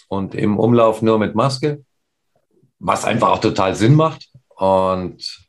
[0.08, 1.84] und im Umlauf nur mit Maske,
[2.80, 4.30] was einfach auch total Sinn macht.
[4.56, 5.48] Und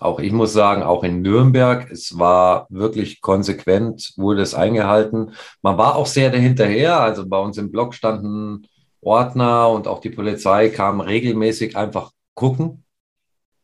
[0.00, 5.32] auch ich muss sagen, auch in Nürnberg, es war wirklich konsequent, wurde es eingehalten.
[5.62, 7.00] Man war auch sehr dahinterher.
[7.00, 8.66] Also bei uns im Blog standen
[9.00, 12.84] Ordner und auch die Polizei kam regelmäßig einfach gucken,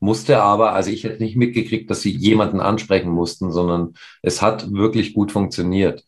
[0.00, 4.72] musste aber, also ich hätte nicht mitgekriegt, dass sie jemanden ansprechen mussten, sondern es hat
[4.72, 6.04] wirklich gut funktioniert.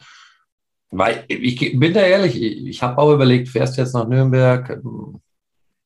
[0.90, 4.80] Weil ich bin da ehrlich, ich habe auch überlegt, fährst du jetzt nach Nürnberg?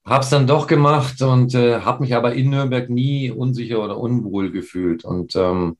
[0.05, 3.99] Habe es dann doch gemacht und äh, habe mich aber in Nürnberg nie unsicher oder
[3.99, 5.05] unwohl gefühlt.
[5.05, 5.77] Und ähm,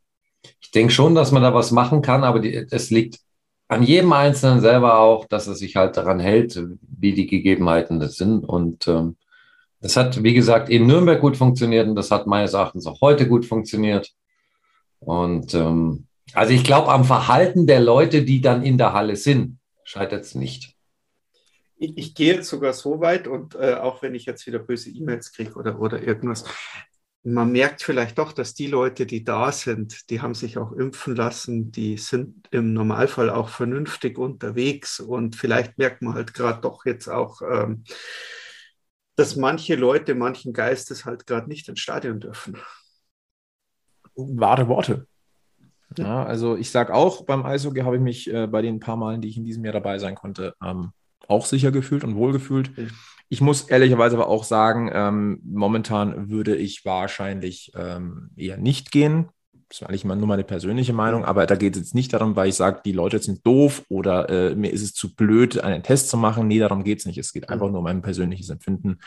[0.61, 3.21] ich denke schon, dass man da was machen kann, aber es liegt
[3.69, 8.17] an jedem Einzelnen selber auch, dass er sich halt daran hält, wie die Gegebenheiten das
[8.17, 8.45] sind.
[8.45, 9.17] Und ähm,
[9.81, 13.29] das hat, wie gesagt, in Nürnberg gut funktioniert und das hat meines Erachtens auch heute
[13.29, 14.13] gut funktioniert.
[14.99, 19.59] Und ähm, also ich glaube, am Verhalten der Leute, die dann in der Halle sind,
[19.85, 20.75] scheitert es nicht.
[21.77, 24.91] Ich, ich, gehe jetzt sogar so weit und äh, auch wenn ich jetzt wieder böse
[24.91, 26.45] E-Mails kriege oder, oder irgendwas,
[27.23, 31.15] man merkt vielleicht doch, dass die Leute, die da sind, die haben sich auch impfen
[31.15, 36.87] lassen, die sind im Normalfall auch vernünftig unterwegs und vielleicht merkt man halt gerade doch
[36.87, 37.85] jetzt auch, ähm,
[39.17, 42.57] dass manche Leute manchen Geistes halt gerade nicht ins Stadion dürfen.
[44.15, 45.07] Wahre Worte.
[45.99, 49.21] Ja, also ich sage auch, beim Eishockey habe ich mich äh, bei den paar Malen,
[49.21, 50.93] die ich in diesem Jahr dabei sein konnte, ähm,
[51.29, 52.71] auch sicher gefühlt und wohl gefühlt.
[53.29, 59.29] Ich muss ehrlicherweise aber auch sagen, ähm, momentan würde ich wahrscheinlich ähm, eher nicht gehen.
[59.71, 62.49] Das ist eigentlich nur meine persönliche Meinung, aber da geht es jetzt nicht darum, weil
[62.49, 66.09] ich sage, die Leute sind doof oder äh, mir ist es zu blöd, einen Test
[66.09, 66.49] zu machen.
[66.49, 67.19] Nee, darum geht es nicht.
[67.19, 68.99] Es geht einfach nur um mein persönliches Empfinden.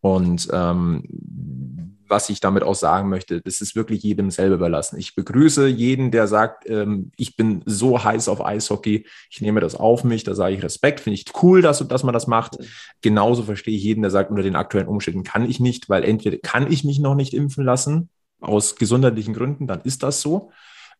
[0.00, 4.98] Und ähm, was ich damit auch sagen möchte, das ist wirklich jedem selber überlassen.
[4.98, 9.76] Ich begrüße jeden, der sagt, ähm, ich bin so heiß auf Eishockey, ich nehme das
[9.76, 12.56] auf mich, da sage ich Respekt, finde ich cool, dass, dass man das macht.
[13.02, 16.38] Genauso verstehe ich jeden, der sagt, unter den aktuellen Umständen kann ich nicht, weil entweder
[16.38, 18.08] kann ich mich noch nicht impfen lassen,
[18.40, 20.52] aus gesundheitlichen Gründen, dann ist das so.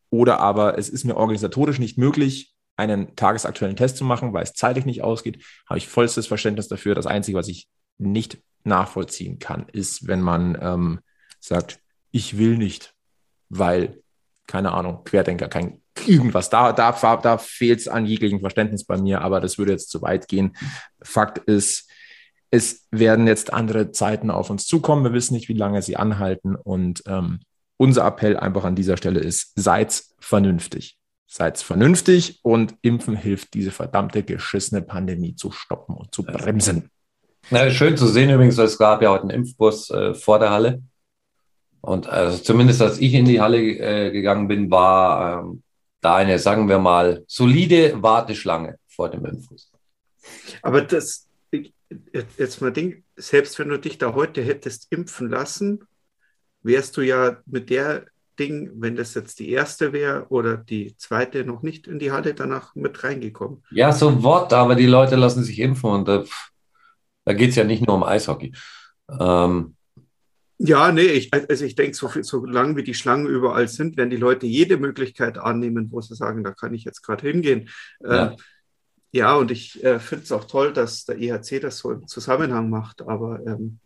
[0.09, 4.53] Oder aber es ist mir organisatorisch nicht möglich, einen tagesaktuellen Test zu machen, weil es
[4.53, 6.95] zeitlich nicht ausgeht, habe ich vollstes Verständnis dafür.
[6.95, 7.67] Das Einzige, was ich
[7.97, 10.99] nicht nachvollziehen kann, ist, wenn man ähm,
[11.39, 11.79] sagt,
[12.11, 12.93] ich will nicht,
[13.49, 14.01] weil,
[14.47, 16.49] keine Ahnung, Querdenker, kein irgendwas.
[16.49, 20.01] Da, da, da fehlt es an jeglichem Verständnis bei mir, aber das würde jetzt zu
[20.01, 20.55] weit gehen.
[21.01, 21.88] Fakt ist,
[22.51, 25.03] es werden jetzt andere Zeiten auf uns zukommen.
[25.03, 26.55] Wir wissen nicht, wie lange sie anhalten.
[26.55, 27.41] Und ähm,
[27.77, 30.97] unser Appell einfach an dieser Stelle ist, seid vernünftig.
[31.27, 36.89] Seid vernünftig und Impfen hilft, diese verdammte geschissene Pandemie zu stoppen und zu bremsen.
[37.51, 40.81] Na, schön zu sehen übrigens, es gab ja heute einen Impfbus äh, vor der Halle.
[41.81, 45.63] Und also zumindest als ich in die Halle äh, gegangen bin, war ähm,
[46.01, 49.71] da eine, sagen wir mal, solide Warteschlange vor dem Impfbus.
[50.61, 51.28] Aber das,
[52.37, 55.85] jetzt mal Ding, selbst wenn du dich da heute hättest impfen lassen,
[56.61, 58.05] wärst du ja mit der
[58.37, 62.33] Ding, wenn das jetzt die erste wäre oder die zweite noch nicht in die Halle
[62.33, 63.63] danach mit reingekommen.
[63.71, 66.23] Ja, so Wort, aber die Leute lassen sich impfen und äh,
[67.25, 68.53] da geht es ja nicht nur um Eishockey.
[69.19, 69.75] Ähm,
[70.57, 74.09] ja, nee, ich, also ich denke, so, so lange wie die Schlangen überall sind, werden
[74.09, 77.69] die Leute jede Möglichkeit annehmen, wo sie sagen, da kann ich jetzt gerade hingehen.
[78.01, 78.31] Ja.
[78.31, 78.35] Äh,
[79.11, 82.69] ja, und ich äh, finde es auch toll, dass der EHC das so im Zusammenhang
[82.69, 83.79] macht, aber ähm,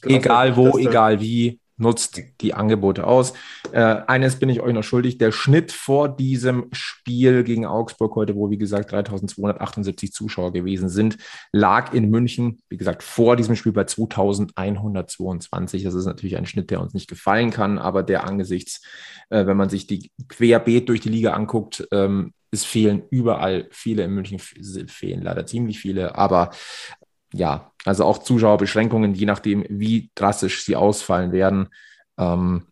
[0.00, 3.32] glaub, egal wo, egal wie, nutzt die Angebote aus.
[3.72, 5.18] Äh, eines bin ich euch noch schuldig.
[5.18, 11.18] Der Schnitt vor diesem Spiel gegen Augsburg heute, wo wie gesagt 3278 Zuschauer gewesen sind,
[11.52, 15.82] lag in München, wie gesagt, vor diesem Spiel bei 2122.
[15.82, 18.82] Das ist natürlich ein Schnitt, der uns nicht gefallen kann, aber der angesichts,
[19.30, 24.04] äh, wenn man sich die querbeet durch die Liga anguckt, ähm, es fehlen überall viele
[24.04, 26.50] in München, fehlen leider ziemlich viele, aber
[27.32, 31.68] ja, also auch Zuschauerbeschränkungen, je nachdem, wie drastisch sie ausfallen werden.
[32.16, 32.68] Ähm,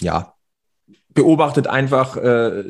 [0.00, 0.34] ja,
[1.10, 2.64] beobachtet einfach, äh,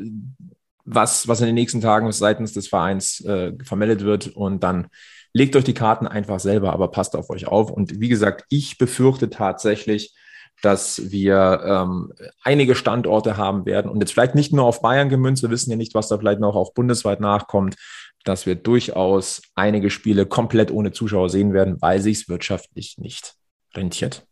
[0.85, 4.87] was, was in den nächsten Tagen seitens des Vereins äh, vermeldet wird und dann
[5.33, 7.69] legt euch die Karten einfach selber, aber passt auf euch auf.
[7.69, 10.15] Und wie gesagt, ich befürchte tatsächlich,
[10.61, 15.43] dass wir ähm, einige Standorte haben werden und jetzt vielleicht nicht nur auf Bayern gemünzt,
[15.43, 17.75] wir wissen ja nicht, was da vielleicht noch auch bundesweit nachkommt,
[18.23, 23.35] dass wir durchaus einige Spiele komplett ohne Zuschauer sehen werden, weil sich es wirtschaftlich nicht
[23.73, 24.25] rentiert.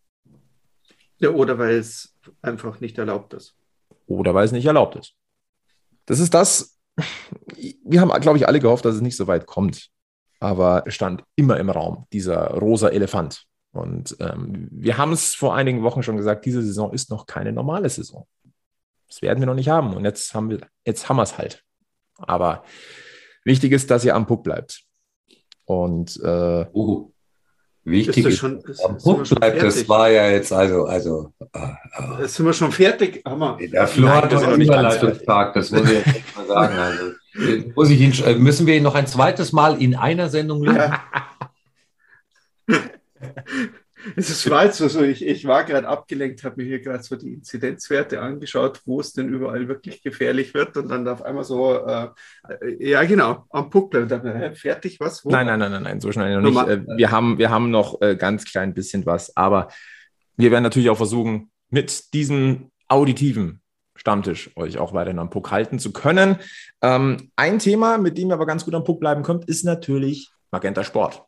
[1.19, 3.55] Ja, oder weil es einfach nicht erlaubt ist.
[4.07, 5.13] Oder weil es nicht erlaubt ist.
[6.05, 6.77] Das ist das.
[7.83, 9.89] Wir haben, glaube ich, alle gehofft, dass es nicht so weit kommt.
[10.39, 13.45] Aber es stand immer im Raum, dieser rosa Elefant.
[13.75, 17.51] Und ähm, wir haben es vor einigen Wochen schon gesagt, diese Saison ist noch keine
[17.51, 18.27] normale Saison.
[19.07, 19.93] Das werden wir noch nicht haben.
[19.93, 21.63] Und jetzt haben wir, jetzt haben wir es halt.
[22.17, 22.63] Aber
[23.45, 24.81] Wichtig ist, dass ihr am Puck bleibt.
[25.65, 27.11] Und äh, uh,
[27.83, 32.21] wichtig ist, schon, ist am Puck bleibt, das war ja jetzt also, also äh, äh.
[32.21, 33.21] Jetzt sind wir schon fertig.
[33.23, 33.57] Hammer.
[33.61, 36.75] Der Flo hat das noch nicht Überleitungstag, das muss ich jetzt mal sagen.
[36.75, 37.13] Also,
[37.75, 40.95] muss ich ihn, äh, müssen wir ihn noch ein zweites Mal in einer Sendung lösen?
[44.15, 47.15] Es war jetzt so, so ich, ich war gerade abgelenkt, habe mir hier gerade so
[47.15, 51.75] die Inzidenzwerte angeschaut, wo es denn überall wirklich gefährlich wird und dann auf einmal so,
[51.85, 52.09] äh,
[52.77, 54.01] ja genau, am Puckler.
[54.01, 55.25] Und dann, äh, fertig, was?
[55.25, 55.29] Wo?
[55.29, 56.67] Nein, nein, nein, nein, nein, so schnell noch nicht.
[56.67, 59.69] Äh, wir, haben, wir haben noch äh, ganz klein bisschen was, aber
[60.37, 63.61] wir werden natürlich auch versuchen, mit diesem auditiven
[63.97, 66.35] Stammtisch euch auch weiterhin am Puck halten zu können.
[66.81, 70.29] Ähm, ein Thema, mit dem ihr aber ganz gut am Puck bleiben könnt, ist natürlich
[70.51, 71.23] Magenta Sport.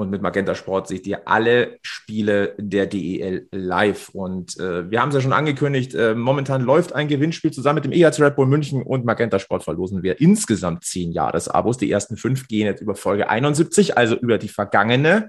[0.00, 4.08] Und mit Magenta Sport seht ihr alle Spiele der DEL live.
[4.14, 7.84] Und äh, wir haben es ja schon angekündigt, äh, momentan läuft ein Gewinnspiel zusammen mit
[7.84, 11.76] dem EHC Red Bull München und Magenta Sport verlosen wir insgesamt zehn Jahresabos.
[11.76, 15.28] Die ersten fünf gehen jetzt über Folge 71, also über die vergangene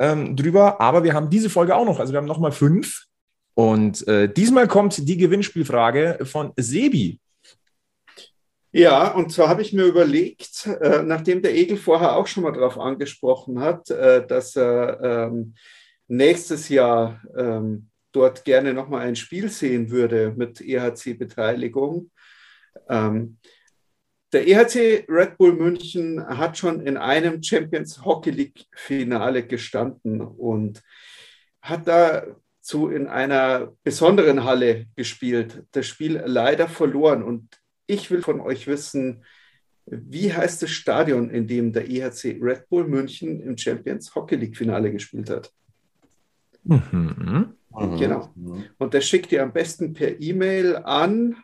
[0.00, 0.80] ähm, drüber.
[0.80, 3.04] Aber wir haben diese Folge auch noch, also wir haben nochmal fünf.
[3.54, 7.20] Und äh, diesmal kommt die Gewinnspielfrage von Sebi.
[8.72, 12.52] Ja, und zwar habe ich mir überlegt, äh, nachdem der Egel vorher auch schon mal
[12.52, 15.54] darauf angesprochen hat, äh, dass er ähm,
[16.06, 22.10] nächstes Jahr ähm, dort gerne nochmal ein Spiel sehen würde mit EHC-Beteiligung.
[22.88, 23.38] Ähm,
[24.32, 30.80] der EHC Red Bull München hat schon in einem Champions Hockey League Finale gestanden und
[31.60, 35.64] hat dazu in einer besonderen Halle gespielt.
[35.72, 37.59] Das Spiel leider verloren und
[37.90, 39.24] ich will von euch wissen,
[39.86, 44.56] wie heißt das Stadion, in dem der EHC Red Bull München im Champions Hockey League
[44.56, 45.52] Finale gespielt hat?
[46.64, 47.54] Mhm.
[47.98, 48.32] Genau.
[48.78, 51.36] Und das schickt ihr am besten per E-Mail an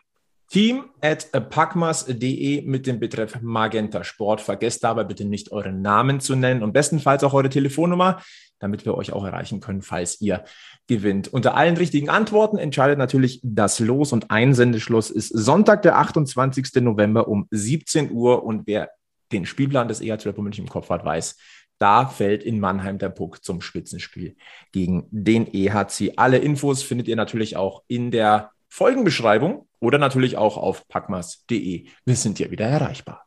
[0.49, 4.39] Team at packmas.de mit dem Betreff Magenta Sport.
[4.39, 8.21] Vergesst dabei bitte nicht euren Namen zu nennen und bestenfalls auch eure Telefonnummer,
[8.59, 10.43] damit wir euch auch erreichen können, falls ihr
[10.87, 11.27] gewinnt.
[11.27, 16.81] Unter allen richtigen Antworten entscheidet natürlich das Los und Einsendeschluss ist Sonntag, der 28.
[16.81, 18.89] November um 17 Uhr und wer
[19.31, 21.37] den Spielplan des EHC Red München im Kopf hat, weiß,
[21.79, 24.35] da fällt in Mannheim der Puck zum Spitzenspiel
[24.71, 26.13] gegen den EHC.
[26.15, 31.87] Alle Infos findet ihr natürlich auch in der Folgenbeschreibung oder natürlich auch auf packmas.de.
[32.05, 33.25] Wir sind hier wieder erreichbar.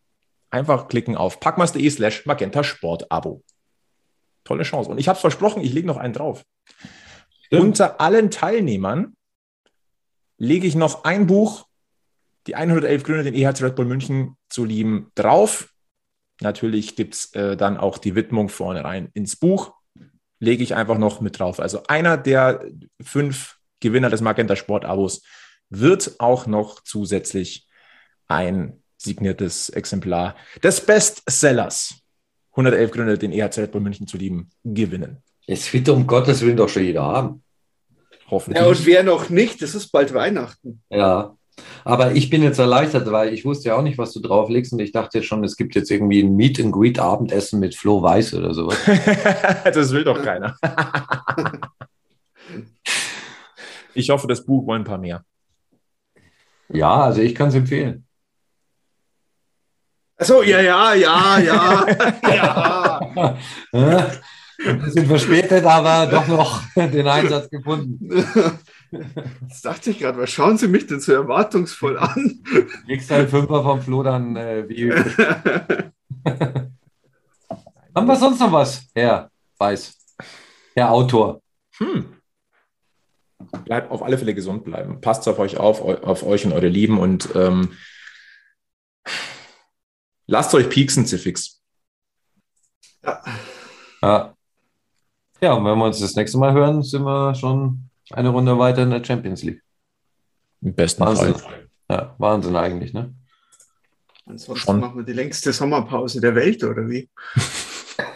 [0.50, 3.44] Einfach klicken auf packmas.de slash magenta Sport Abo.
[4.50, 4.90] Tolle Chance.
[4.90, 6.44] Und ich habe es versprochen, ich lege noch einen drauf.
[7.44, 7.62] Stimmt.
[7.62, 9.14] Unter allen Teilnehmern
[10.38, 11.68] lege ich noch ein Buch,
[12.48, 15.72] die 111 Gründe, den EHC Red Bull München zu lieben, drauf.
[16.40, 19.72] Natürlich gibt es äh, dann auch die Widmung vorne rein ins Buch.
[20.40, 21.60] Lege ich einfach noch mit drauf.
[21.60, 22.64] Also einer der
[23.00, 25.22] fünf Gewinner des Magenta Sport Abos
[25.68, 27.68] wird auch noch zusätzlich
[28.26, 31.99] ein signiertes Exemplar des Bestsellers
[32.52, 35.18] 111 Gründe, den EHZ Bull München zu lieben, gewinnen.
[35.46, 37.42] Es wird um Gottes Willen doch schon jeder haben.
[38.30, 38.62] Hoffentlich.
[38.62, 40.82] Ja, und wer noch nicht, es ist bald Weihnachten.
[40.90, 41.34] Ja,
[41.84, 44.78] aber ich bin jetzt erleichtert, weil ich wusste ja auch nicht, was du drauflegst und
[44.80, 48.02] ich dachte jetzt schon, es gibt jetzt irgendwie ein Meet and Greet Abendessen mit Flo
[48.02, 48.78] Weiß oder sowas.
[49.64, 50.56] das will doch keiner.
[53.94, 55.24] ich hoffe, das Buch wollen ein paar mehr.
[56.68, 58.06] Ja, also ich kann es empfehlen.
[60.20, 62.18] Achso, ja, ja, ja, ja.
[63.72, 64.10] ja.
[64.66, 68.24] Ein bisschen verspätet, aber doch noch den Einsatz gefunden.
[69.40, 72.42] Jetzt dachte ich gerade, was schauen Sie mich denn so erwartungsvoll an?
[72.86, 74.92] Nächster halt Fünfer vom Flo dann äh, wie
[77.94, 79.96] Haben wir sonst noch was, Herr Weiß?
[80.74, 81.40] Herr Autor.
[81.78, 82.20] Hm
[83.64, 85.00] bleibt auf alle Fälle gesund bleiben.
[85.00, 87.70] Passt auf euch auf, auf euch und eure Lieben und ähm,
[90.30, 91.60] lasst euch pieksen, Zifix.
[93.04, 93.22] Ja.
[94.02, 94.34] ja.
[95.42, 98.82] Ja, und wenn wir uns das nächste Mal hören, sind wir schon eine Runde weiter
[98.82, 99.62] in der Champions League.
[100.60, 101.34] Im besten Wahnsinn.
[101.34, 101.70] Fall.
[101.90, 103.14] Ja, Wahnsinn eigentlich, ne?
[104.26, 104.80] Ansonsten schon.
[104.80, 107.08] machen wir die längste Sommerpause der Welt, oder wie?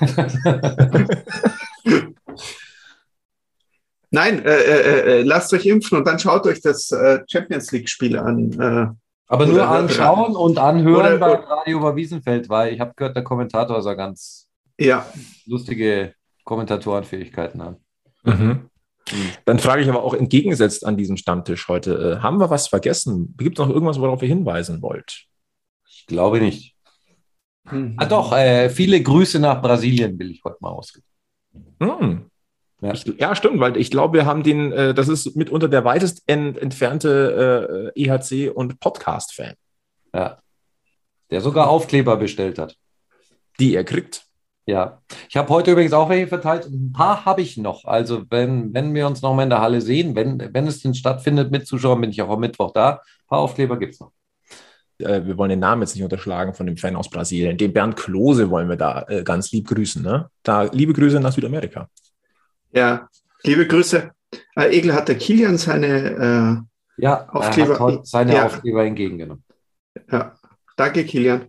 [4.10, 8.18] Nein, äh, äh, äh, lasst euch impfen und dann schaut euch das äh, Champions League-Spiel
[8.18, 8.98] an.
[9.27, 13.81] Aber nur anschauen und anhören bei Radio über Wiesenfeld, weil ich habe gehört, der Kommentator
[13.81, 14.49] soll ganz
[14.79, 15.07] ja.
[15.47, 16.14] lustige
[16.45, 17.77] Kommentatorenfähigkeiten haben.
[18.22, 18.68] Mhm.
[19.45, 23.35] Dann frage ich aber auch entgegengesetzt an diesem Stammtisch heute, äh, haben wir was vergessen?
[23.37, 25.27] Gibt es noch irgendwas, worauf ihr hinweisen wollt?
[25.87, 26.75] Ich glaube nicht.
[27.70, 27.95] Mhm.
[27.99, 31.07] Ah doch, äh, viele Grüße nach Brasilien will ich heute mal ausgeben.
[31.79, 32.31] Mhm.
[32.85, 32.93] Ja.
[32.93, 36.22] Ich, ja, stimmt, weil ich glaube, wir haben den, äh, das ist mitunter der weitest
[36.26, 39.55] ent, entfernte äh, EHC- und Podcast-Fan.
[40.12, 40.39] Ja.
[41.30, 42.76] Der sogar Aufkleber bestellt hat.
[43.59, 44.26] Die er kriegt.
[44.66, 45.01] Ja.
[45.30, 46.66] Ich habe heute übrigens auch welche verteilt.
[46.66, 47.87] Ein paar habe ich noch.
[47.87, 50.95] Also, wenn, wenn wir uns noch mal in der Halle sehen, wenn, wenn es denn
[50.95, 52.91] stattfindet mit Zuschauern, bin ich auch am Mittwoch da.
[52.91, 54.12] Ein paar Aufkleber gibt es noch
[54.99, 57.57] äh, wir wollen den Namen jetzt nicht unterschlagen von dem Fan aus Brasilien.
[57.57, 60.03] Den Bernd Klose wollen wir da äh, ganz lieb grüßen.
[60.03, 60.28] Ne?
[60.43, 61.89] Da liebe Grüße nach Südamerika.
[62.75, 63.09] Ja,
[63.47, 64.11] Liebe Grüße.
[64.57, 66.66] Äh, Egel hat der Kilian seine
[66.97, 68.47] äh, ja, Aufkleber, er hat seine ja.
[68.47, 69.45] Aufkleber entgegengenommen.
[70.11, 70.35] Ja,
[70.77, 71.49] danke Kilian.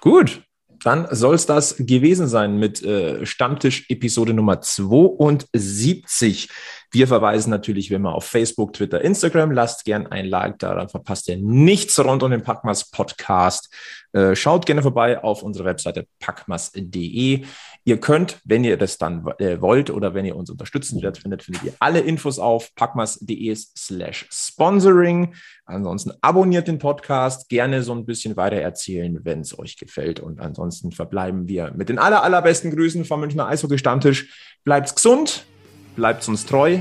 [0.00, 0.42] Gut,
[0.84, 6.50] dann soll es das gewesen sein mit äh, Stammtisch Episode Nummer 72.
[6.92, 9.52] Wir verweisen natürlich wie immer auf Facebook, Twitter, Instagram.
[9.52, 13.72] Lasst gern ein Like da, dann verpasst ihr nichts rund um den Packmas Podcast.
[14.12, 17.44] Äh, schaut gerne vorbei auf unsere Webseite packmas.de.
[17.84, 21.42] Ihr könnt, wenn ihr das dann äh, wollt oder wenn ihr uns unterstützen werdet, findet,
[21.42, 25.34] findet ihr alle Infos auf packmas.de slash sponsoring.
[25.66, 30.20] Ansonsten abonniert den Podcast, gerne so ein bisschen weiter erzählen, wenn es euch gefällt.
[30.20, 34.56] Und ansonsten verbleiben wir mit den aller, allerbesten Grüßen vom Münchner Eishockey Stammtisch.
[34.64, 35.44] Bleibt's gesund,
[35.96, 36.78] bleibt's uns treu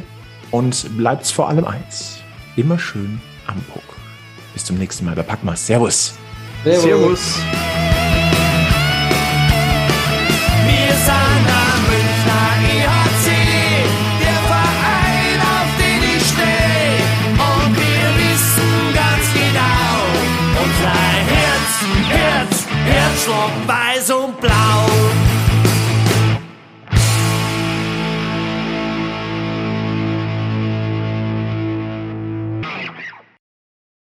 [0.52, 2.20] und bleibt's vor allem eins.
[2.56, 3.84] Immer schön am Puck.
[4.54, 5.66] Bis zum nächsten Mal bei Packmas.
[5.66, 6.14] Servus.
[6.64, 6.84] Servus.
[6.84, 7.40] Servus.
[10.68, 13.28] Wir sind am Münchner EHC,
[14.22, 17.02] der Verein, auf den ich stehe.
[17.34, 19.96] Und wir wissen ganz genau,
[20.64, 21.00] unser
[21.34, 21.74] Herz,
[22.10, 23.85] Herz, Herzschlag.